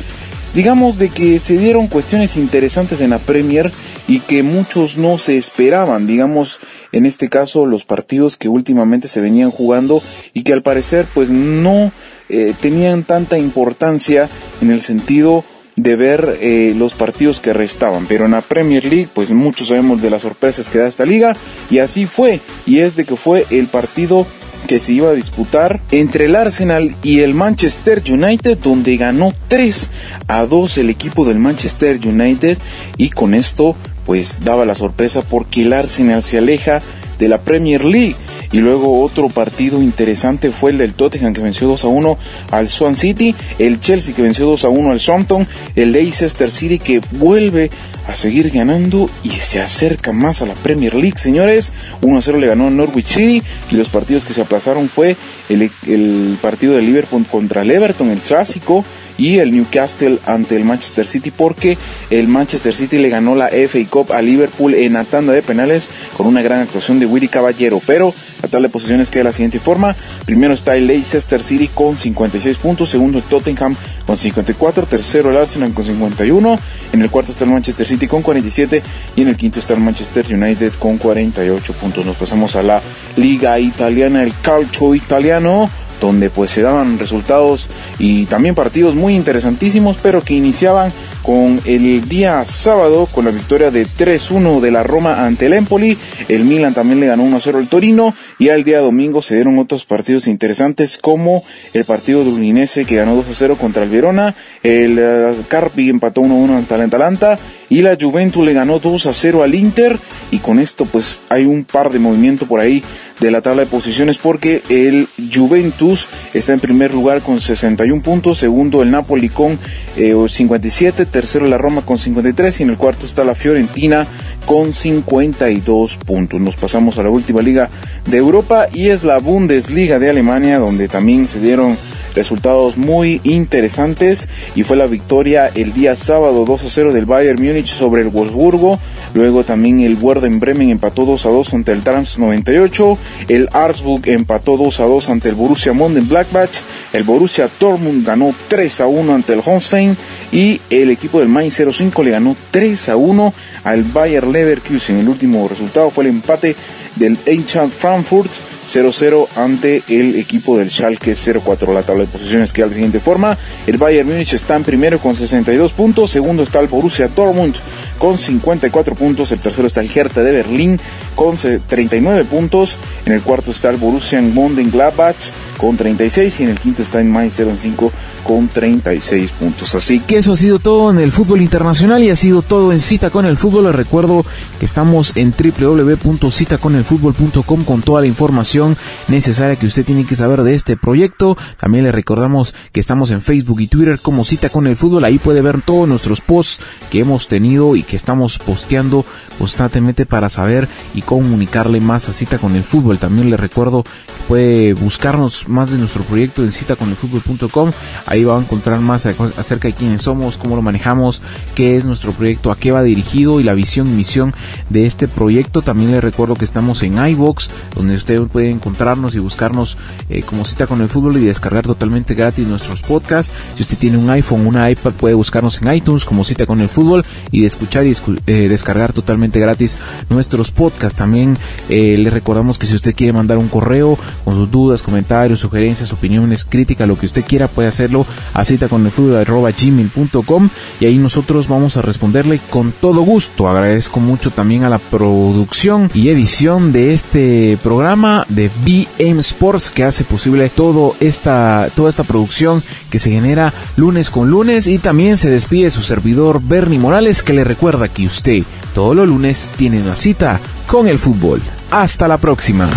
digamos 0.55 0.97
de 0.97 1.09
que 1.09 1.37
se 1.37 1.57
dieron 1.57 1.87
cuestiones 1.87 2.37
interesantes 2.37 3.01
en 3.01 3.11
la 3.11 3.19
Premier 3.19 3.71
y 4.07 4.19
que 4.19 4.41
muchos 4.41 4.97
no 4.97 5.19
se 5.19 5.37
esperaban, 5.37 6.07
digamos 6.07 6.59
en 6.91 7.05
este 7.05 7.29
caso 7.29 7.65
los 7.65 7.83
partidos 7.83 8.37
que 8.37 8.47
últimamente 8.47 9.07
se 9.07 9.21
venían 9.21 9.51
jugando 9.51 10.01
y 10.33 10.43
que 10.43 10.53
al 10.53 10.61
parecer 10.61 11.05
pues 11.13 11.29
no 11.29 11.91
eh, 12.29 12.53
tenían 12.61 13.03
tanta 13.03 13.37
importancia 13.37 14.29
en 14.61 14.71
el 14.71 14.81
sentido 14.81 15.43
de 15.75 15.95
ver 15.95 16.37
eh, 16.39 16.73
los 16.77 16.93
partidos 16.93 17.39
que 17.39 17.53
restaban. 17.53 18.05
Pero 18.05 18.25
en 18.25 18.31
la 18.31 18.41
Premier 18.41 18.85
League, 18.85 19.09
pues 19.13 19.31
muchos 19.31 19.69
sabemos 19.69 20.01
de 20.01 20.09
las 20.09 20.21
sorpresas 20.21 20.69
que 20.69 20.77
da 20.77 20.87
esta 20.87 21.05
liga. 21.05 21.35
Y 21.69 21.79
así 21.79 22.05
fue. 22.05 22.39
Y 22.65 22.79
es 22.79 22.95
de 22.95 23.05
que 23.05 23.15
fue 23.15 23.45
el 23.49 23.67
partido 23.67 24.25
que 24.67 24.79
se 24.79 24.93
iba 24.93 25.09
a 25.09 25.13
disputar 25.13 25.79
entre 25.91 26.25
el 26.25 26.35
Arsenal 26.35 26.95
y 27.03 27.19
el 27.19 27.33
Manchester 27.33 28.01
United, 28.07 28.57
donde 28.57 28.97
ganó 28.97 29.33
3 29.47 29.89
a 30.27 30.45
2 30.45 30.77
el 30.79 30.89
equipo 30.89 31.25
del 31.25 31.39
Manchester 31.39 31.99
United. 32.05 32.57
Y 32.97 33.09
con 33.09 33.33
esto, 33.33 33.75
pues 34.05 34.43
daba 34.43 34.65
la 34.65 34.75
sorpresa 34.75 35.21
porque 35.21 35.63
el 35.63 35.73
Arsenal 35.73 36.23
se 36.23 36.37
aleja 36.37 36.81
de 37.19 37.27
la 37.27 37.39
Premier 37.39 37.83
League. 37.83 38.15
Y 38.51 38.59
luego 38.59 39.01
otro 39.01 39.29
partido 39.29 39.81
interesante 39.81 40.51
fue 40.51 40.71
el 40.71 40.77
del 40.77 40.93
Tottenham 40.93 41.33
que 41.33 41.41
venció 41.41 41.67
2 41.67 41.85
a 41.85 41.87
1 41.87 42.17
al 42.51 42.69
Swan 42.69 42.95
City, 42.95 43.33
el 43.57 43.81
Chelsea 43.81 44.13
que 44.13 44.21
venció 44.21 44.45
2 44.45 44.65
a 44.65 44.69
1 44.69 44.91
al 44.91 44.99
Southampton, 44.99 45.47
el 45.75 45.91
Leicester 45.91 46.51
City 46.51 46.77
que 46.77 47.01
vuelve 47.13 47.71
a 48.07 48.15
seguir 48.15 48.49
ganando 48.49 49.09
y 49.23 49.31
se 49.31 49.61
acerca 49.61 50.11
más 50.11 50.41
a 50.41 50.45
la 50.45 50.53
Premier 50.53 50.93
League, 50.93 51.17
señores. 51.17 51.73
1 52.01 52.17
a 52.17 52.21
0 52.21 52.39
le 52.39 52.47
ganó 52.47 52.69
Norwich 52.69 53.07
City 53.07 53.41
y 53.71 53.75
los 53.75 53.89
partidos 53.89 54.25
que 54.25 54.33
se 54.33 54.41
aplazaron 54.41 54.89
fue 54.89 55.15
el, 55.49 55.69
el 55.87 56.37
partido 56.41 56.75
de 56.75 56.81
Liverpool 56.81 57.25
contra 57.25 57.61
el 57.61 57.71
Everton, 57.71 58.09
el 58.09 58.19
clásico, 58.19 58.83
y 59.17 59.39
el 59.39 59.51
Newcastle 59.51 60.19
ante 60.25 60.55
el 60.55 60.65
Manchester 60.65 61.05
City 61.05 61.31
porque 61.31 61.77
el 62.09 62.27
Manchester 62.27 62.73
City 62.73 62.97
le 62.97 63.09
ganó 63.09 63.35
la 63.35 63.49
FA 63.49 63.79
Cup 63.89 64.11
a 64.11 64.21
Liverpool 64.21 64.73
en 64.73 64.93
la 64.93 65.03
tanda 65.03 65.33
de 65.33 65.41
penales 65.41 65.89
con 66.17 66.27
una 66.27 66.41
gran 66.41 66.59
actuación 66.59 66.99
de 66.99 67.05
Willy 67.05 67.27
Caballero. 67.27 67.81
Pero 67.85 68.13
la 68.41 68.49
tabla 68.49 68.67
de 68.67 68.71
posiciones 68.71 69.09
queda 69.09 69.21
de 69.21 69.29
la 69.29 69.33
siguiente 69.33 69.59
forma. 69.59 69.95
Primero 70.25 70.53
está 70.53 70.75
el 70.75 70.87
Leicester 70.87 71.41
City 71.41 71.69
con 71.73 71.97
56 71.97 72.57
puntos, 72.57 72.89
segundo 72.89 73.19
el 73.19 73.23
Tottenham 73.23 73.75
con 74.05 74.17
54, 74.17 74.85
tercero 74.85 75.29
el 75.29 75.37
Arsenal 75.37 75.73
con 75.73 75.85
51, 75.85 76.59
en 76.91 77.01
el 77.01 77.09
cuarto 77.09 77.31
está 77.31 77.45
el 77.45 77.51
Manchester 77.51 77.87
City 77.87 78.07
con 78.07 78.21
47 78.21 78.81
y 79.15 79.21
en 79.21 79.29
el 79.29 79.37
quinto 79.37 79.59
está 79.59 79.73
el 79.73 79.79
Manchester 79.79 80.25
United 80.29 80.73
con 80.73 80.97
48 80.97 81.73
puntos. 81.73 82.05
Nos 82.05 82.17
pasamos 82.17 82.55
a 82.55 82.63
la 82.63 82.81
Liga 83.15 83.57
Italiana, 83.59 84.23
el 84.23 84.33
calcio 84.41 84.93
italiano 84.93 85.69
donde 86.03 86.29
pues 86.29 86.51
se 86.51 86.61
daban 86.61 86.99
resultados 86.99 87.69
y 87.97 88.25
también 88.25 88.55
partidos 88.55 88.93
muy 88.93 89.15
interesantísimos, 89.15 89.97
pero 90.03 90.21
que 90.21 90.33
iniciaban 90.33 90.91
con 91.21 91.61
el 91.63 92.09
día 92.09 92.43
sábado 92.43 93.05
con 93.05 93.23
la 93.23 93.31
victoria 93.31 93.71
de 93.71 93.87
3-1 93.87 94.59
de 94.59 94.71
la 94.71 94.83
Roma 94.83 95.25
ante 95.25 95.45
el 95.45 95.53
Empoli, 95.53 95.97
el 96.27 96.43
Milan 96.43 96.73
también 96.73 96.99
le 96.99 97.07
ganó 97.07 97.23
1-0 97.23 97.55
al 97.55 97.69
Torino 97.69 98.13
y 98.37 98.49
al 98.49 98.65
día 98.65 98.79
domingo 98.79 99.21
se 99.21 99.35
dieron 99.35 99.57
otros 99.59 99.85
partidos 99.85 100.27
interesantes 100.27 100.97
como 100.97 101.45
el 101.73 101.85
partido 101.85 102.25
de 102.25 102.31
Udinese 102.31 102.83
que 102.83 102.97
ganó 102.97 103.23
2-0 103.23 103.55
contra 103.55 103.83
el 103.83 103.89
Verona, 103.89 104.35
el 104.61 104.99
uh, 104.99 105.43
Carpi 105.47 105.89
empató 105.89 106.21
1-1 106.21 106.57
ante 106.57 106.75
el 106.75 106.81
Atalanta 106.81 107.39
y 107.69 107.81
la 107.81 107.97
Juventus 107.99 108.45
le 108.45 108.53
ganó 108.53 108.81
2-0 108.81 109.41
al 109.41 109.55
Inter 109.55 109.97
y 110.31 110.39
con 110.39 110.59
esto 110.59 110.85
pues 110.85 111.23
hay 111.29 111.45
un 111.45 111.63
par 111.63 111.91
de 111.93 111.99
movimientos 111.99 112.47
por 112.47 112.59
ahí 112.59 112.83
de 113.23 113.31
la 113.31 113.41
tabla 113.41 113.61
de 113.61 113.69
posiciones 113.69 114.17
porque 114.17 114.61
el 114.67 115.07
Juventus 115.33 116.09
está 116.33 116.53
en 116.53 116.59
primer 116.59 116.93
lugar 116.93 117.21
con 117.21 117.39
61 117.39 118.01
puntos, 118.01 118.37
segundo 118.37 118.81
el 118.81 118.91
Napoli 118.91 119.29
con 119.29 119.57
57, 119.95 121.03
eh, 121.03 121.05
tercero 121.05 121.47
la 121.47 121.57
Roma 121.57 121.83
con 121.83 121.97
53 121.97 122.59
y 122.59 122.63
en 122.63 122.69
el 122.71 122.77
cuarto 122.77 123.05
está 123.05 123.23
la 123.23 123.33
Fiorentina 123.33 124.05
con 124.45 124.73
52 124.73 125.95
puntos. 125.97 126.41
Nos 126.41 126.57
pasamos 126.57 126.97
a 126.97 127.03
la 127.03 127.09
última 127.09 127.41
liga 127.41 127.69
de 128.05 128.17
Europa 128.17 128.67
y 128.73 128.89
es 128.89 129.05
la 129.05 129.19
Bundesliga 129.19 129.99
de 129.99 130.09
Alemania 130.09 130.59
donde 130.59 130.89
también 130.89 131.25
se 131.25 131.39
dieron 131.39 131.77
resultados 132.13 132.77
muy 132.77 133.21
interesantes 133.23 134.27
y 134.55 134.63
fue 134.63 134.77
la 134.77 134.87
victoria 134.87 135.49
el 135.53 135.73
día 135.73 135.95
sábado 135.95 136.45
2 136.45 136.63
a 136.63 136.69
0 136.69 136.93
del 136.93 137.05
Bayern 137.05 137.41
Múnich 137.41 137.67
sobre 137.67 138.01
el 138.01 138.09
Wolfsburgo. 138.09 138.79
Luego 139.13 139.43
también 139.43 139.81
el 139.81 139.97
Werder 139.99 140.31
Bremen 140.31 140.69
empató 140.69 141.05
2 141.05 141.25
a 141.25 141.29
2 141.29 141.53
ante 141.53 141.71
el 141.71 141.83
Trans 141.83 142.17
98. 142.17 142.97
El 143.27 143.49
Arsburg 143.51 144.07
empató 144.09 144.57
2 144.57 144.79
a 144.79 144.85
2 144.85 145.09
ante 145.09 145.29
el 145.29 145.35
Borussia 145.35 145.73
Mönchengladbach. 145.73 146.61
El 146.93 147.03
Borussia 147.03 147.49
Dortmund 147.59 148.05
ganó 148.05 148.33
3 148.47 148.81
a 148.81 148.87
1 148.87 149.13
ante 149.13 149.33
el 149.33 149.41
Holstein 149.45 149.95
y 150.31 150.59
el 150.69 150.89
equipo 150.89 151.19
del 151.19 151.29
Mainz 151.29 151.61
05 151.71 152.03
le 152.03 152.11
ganó 152.11 152.35
3 152.51 152.89
a 152.89 152.95
1 152.95 153.33
al 153.63 153.83
Bayer 153.83 154.25
Leverkusen. 154.25 154.99
El 154.99 155.09
último 155.09 155.47
resultado 155.47 155.89
fue 155.89 156.05
el 156.05 156.11
empate 156.11 156.55
del 156.95 157.17
Eintracht 157.25 157.71
Frankfurt 157.71 158.31
0-0 158.67 159.27
ante 159.35 159.83
el 159.87 160.15
equipo 160.15 160.57
del 160.57 160.69
Schalke 160.69 161.13
0-4. 161.13 161.73
La 161.73 161.83
tabla 161.83 162.03
de 162.03 162.09
posiciones 162.09 162.53
queda 162.53 162.65
de 162.65 162.71
la 162.71 162.75
siguiente 162.75 162.99
forma. 162.99 163.37
El 163.67 163.77
Bayern 163.77 164.07
Múnich 164.07 164.33
está 164.33 164.55
en 164.55 164.63
primero 164.63 164.99
con 164.99 165.15
62 165.15 165.71
puntos. 165.73 166.11
Segundo 166.11 166.43
está 166.43 166.59
el 166.59 166.67
Borussia 166.67 167.07
Dortmund 167.07 167.55
con 167.97 168.17
54 168.17 168.95
puntos. 168.95 169.31
El 169.31 169.39
tercero 169.39 169.67
está 169.67 169.81
el 169.81 169.91
Hertha 169.93 170.21
de 170.23 170.31
Berlín 170.31 170.79
con 171.15 171.35
39 171.37 172.25
puntos. 172.25 172.77
En 173.05 173.13
el 173.13 173.21
cuarto 173.21 173.51
está 173.51 173.69
el 173.69 173.77
Borussia 173.77 174.21
Mönchengladbach 174.21 175.15
con 175.63 175.77
36 175.77 176.41
y 176.41 176.43
en 176.43 176.49
el 176.49 176.59
quinto 176.59 176.81
está 176.81 176.99
en 176.99 177.09
Mainz 177.09 177.35
05 177.35 177.93
con 178.25 178.49
36 178.49 179.31
puntos. 179.31 179.73
Así 179.75 180.01
que 180.01 180.17
eso 180.17 180.33
ha 180.33 180.35
sido 180.35 180.59
todo 180.59 180.91
en 180.91 180.99
el 180.99 181.13
fútbol 181.13 181.41
internacional 181.41 182.03
y 182.03 182.09
ha 182.09 182.17
sido 182.17 182.41
todo 182.41 182.73
en 182.73 182.81
Cita 182.81 183.09
con 183.09 183.25
el 183.25 183.37
Fútbol. 183.37 183.63
Les 183.63 183.75
recuerdo 183.75 184.25
que 184.59 184.65
estamos 184.65 185.15
en 185.15 185.31
www.citaconelfutbol.com 185.31 187.63
con 187.63 187.81
toda 187.81 188.01
la 188.01 188.07
información 188.07 188.75
necesaria 189.07 189.55
que 189.55 189.67
usted 189.67 189.85
tiene 189.85 190.05
que 190.05 190.17
saber 190.17 190.43
de 190.43 190.53
este 190.53 190.75
proyecto. 190.75 191.37
También 191.57 191.85
le 191.85 191.93
recordamos 191.93 192.53
que 192.73 192.81
estamos 192.81 193.11
en 193.11 193.21
Facebook 193.21 193.61
y 193.61 193.67
Twitter 193.67 193.99
como 194.01 194.25
Cita 194.25 194.49
con 194.49 194.67
el 194.67 194.75
Fútbol. 194.75 195.05
Ahí 195.05 195.17
puede 195.17 195.41
ver 195.41 195.61
todos 195.61 195.87
nuestros 195.87 196.19
posts 196.19 196.59
que 196.91 196.99
hemos 196.99 197.29
tenido 197.29 197.77
y 197.77 197.83
que 197.83 197.95
estamos 197.95 198.37
posteando 198.37 199.05
constantemente 199.39 200.05
para 200.05 200.27
saber 200.27 200.67
y 200.93 201.03
comunicarle 201.03 201.79
más 201.79 202.09
a 202.09 202.13
Cita 202.13 202.37
con 202.37 202.57
el 202.57 202.63
Fútbol. 202.63 202.99
También 202.99 203.29
le 203.29 203.37
recuerdo 203.37 203.83
que 203.83 203.91
puede 204.27 204.73
buscarnos 204.73 205.47
más 205.53 205.71
de 205.71 205.77
nuestro 205.77 206.03
proyecto 206.03 206.43
en 206.43 206.51
citaconelfutbol.com. 206.51 207.71
Ahí 208.07 208.23
va 208.23 208.37
a 208.37 208.41
encontrar 208.41 208.79
más 208.79 209.05
acerca 209.05 209.67
de 209.67 209.73
quiénes 209.73 210.01
somos, 210.01 210.37
cómo 210.37 210.55
lo 210.55 210.61
manejamos, 210.61 211.21
qué 211.55 211.77
es 211.77 211.85
nuestro 211.85 212.11
proyecto, 212.11 212.51
a 212.51 212.57
qué 212.57 212.71
va 212.71 212.83
dirigido 212.83 213.39
y 213.39 213.43
la 213.43 213.53
visión 213.53 213.87
y 213.87 213.91
misión 213.91 214.33
de 214.69 214.85
este 214.85 215.07
proyecto. 215.07 215.61
También 215.61 215.91
le 215.91 216.01
recuerdo 216.01 216.35
que 216.35 216.45
estamos 216.45 216.83
en 216.83 217.03
iBox, 217.05 217.49
donde 217.75 217.95
usted 217.95 218.21
puede 218.23 218.49
encontrarnos 218.49 219.15
y 219.15 219.19
buscarnos 219.19 219.77
eh, 220.09 220.23
como 220.23 220.45
cita 220.45 220.67
con 220.67 220.81
el 220.81 220.89
fútbol 220.89 221.17
y 221.17 221.21
descargar 221.21 221.65
totalmente 221.65 222.13
gratis 222.13 222.47
nuestros 222.47 222.81
podcasts. 222.81 223.33
Si 223.55 223.61
usted 223.63 223.77
tiene 223.77 223.97
un 223.97 224.09
iPhone, 224.09 224.45
una 224.45 224.69
iPad, 224.69 224.93
puede 224.93 225.13
buscarnos 225.15 225.61
en 225.61 225.73
iTunes 225.73 226.05
como 226.05 226.23
cita 226.23 226.45
con 226.45 226.59
el 226.59 226.69
fútbol 226.69 227.05
y 227.31 227.41
de 227.41 227.47
escuchar 227.47 227.85
y 227.85 227.95
eh, 228.27 228.47
descargar 228.49 228.93
totalmente 228.93 229.39
gratis 229.39 229.77
nuestros 230.09 230.51
podcasts. 230.51 230.97
También 230.97 231.37
eh, 231.69 231.97
le 231.97 232.09
recordamos 232.09 232.57
que 232.57 232.65
si 232.65 232.75
usted 232.75 232.95
quiere 232.95 233.13
mandar 233.13 233.37
un 233.37 233.47
correo 233.47 233.97
con 234.23 234.33
sus 234.33 234.49
dudas, 234.51 234.81
comentarios, 234.81 235.42
sugerencias, 235.43 235.91
opiniones, 235.91 236.45
crítica, 236.45 236.87
lo 236.87 236.97
que 236.97 237.05
usted 237.05 237.23
quiera, 237.23 237.49
puede 237.49 237.67
hacerlo 237.67 238.05
a 238.33 238.45
cita 238.45 238.69
con 238.69 238.85
el 238.85 238.91
fútbol 238.91 239.25
gmail.com 239.25 240.49
y 240.79 240.85
ahí 240.85 240.97
nosotros 240.97 241.49
vamos 241.49 241.75
a 241.75 241.81
responderle 241.81 242.39
con 242.49 242.71
todo 242.71 243.01
gusto. 243.01 243.49
Agradezco 243.49 243.99
mucho 243.99 244.31
también 244.31 244.63
a 244.63 244.69
la 244.69 244.77
producción 244.77 245.91
y 245.93 246.09
edición 246.09 246.71
de 246.71 246.93
este 246.93 247.57
programa 247.61 248.25
de 248.29 248.49
BM 248.65 249.19
Sports 249.19 249.69
que 249.69 249.83
hace 249.83 250.05
posible 250.05 250.49
todo 250.49 250.95
esta, 251.01 251.69
toda 251.75 251.89
esta 251.89 252.03
producción 252.03 252.63
que 252.89 252.99
se 252.99 253.11
genera 253.11 253.53
lunes 253.75 254.09
con 254.09 254.29
lunes 254.29 254.67
y 254.67 254.79
también 254.79 255.17
se 255.17 255.29
despide 255.29 255.69
su 255.71 255.81
servidor 255.81 256.41
Bernie 256.41 256.79
Morales 256.79 257.21
que 257.21 257.33
le 257.33 257.43
recuerda 257.43 257.89
que 257.89 258.05
usted 258.05 258.43
todos 258.73 258.95
los 258.95 259.07
lunes 259.07 259.49
tiene 259.57 259.81
una 259.81 259.95
cita 259.95 260.39
con 260.67 260.87
el 260.87 260.99
fútbol. 260.99 261.41
Hasta 261.69 262.07
la 262.07 262.17
próxima. 262.17 262.69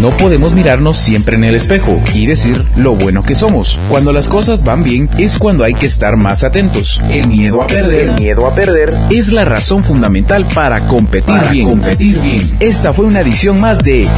No 0.00 0.08
podemos 0.16 0.54
mirarnos 0.54 0.96
siempre 0.96 1.36
en 1.36 1.44
el 1.44 1.54
espejo 1.54 2.00
y 2.14 2.24
decir 2.24 2.64
lo 2.74 2.94
bueno 2.94 3.22
que 3.22 3.34
somos. 3.34 3.78
Cuando 3.90 4.14
las 4.14 4.28
cosas 4.28 4.64
van 4.64 4.82
bien 4.82 5.10
es 5.18 5.36
cuando 5.36 5.62
hay 5.62 5.74
que 5.74 5.84
estar 5.84 6.16
más 6.16 6.42
atentos. 6.42 7.02
El 7.10 7.28
miedo 7.28 7.60
a 7.60 7.66
perder, 7.66 8.18
miedo 8.18 8.46
a 8.46 8.54
perder 8.54 8.94
es 9.10 9.30
la 9.30 9.44
razón 9.44 9.84
fundamental 9.84 10.46
para 10.54 10.80
competir 10.86 11.34
bien. 11.50 11.68
Competir 11.68 12.18
bien. 12.18 12.50
Esta 12.60 12.94
fue 12.94 13.04
una 13.04 13.20
edición 13.20 13.60
más 13.60 13.84
de 13.84 14.08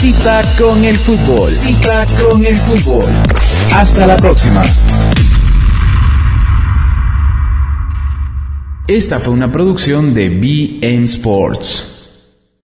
Cita 0.00 0.42
con 0.58 0.84
el 0.84 0.98
fútbol. 0.98 1.52
Cita 1.52 2.04
con 2.28 2.44
el 2.44 2.56
fútbol. 2.56 3.04
Hasta 3.74 4.08
la 4.08 4.16
próxima. 4.16 4.64
Esta 8.88 9.20
fue 9.20 9.32
una 9.32 9.52
producción 9.52 10.14
de 10.14 10.30
BM 10.30 11.04
Sports. 11.04 11.95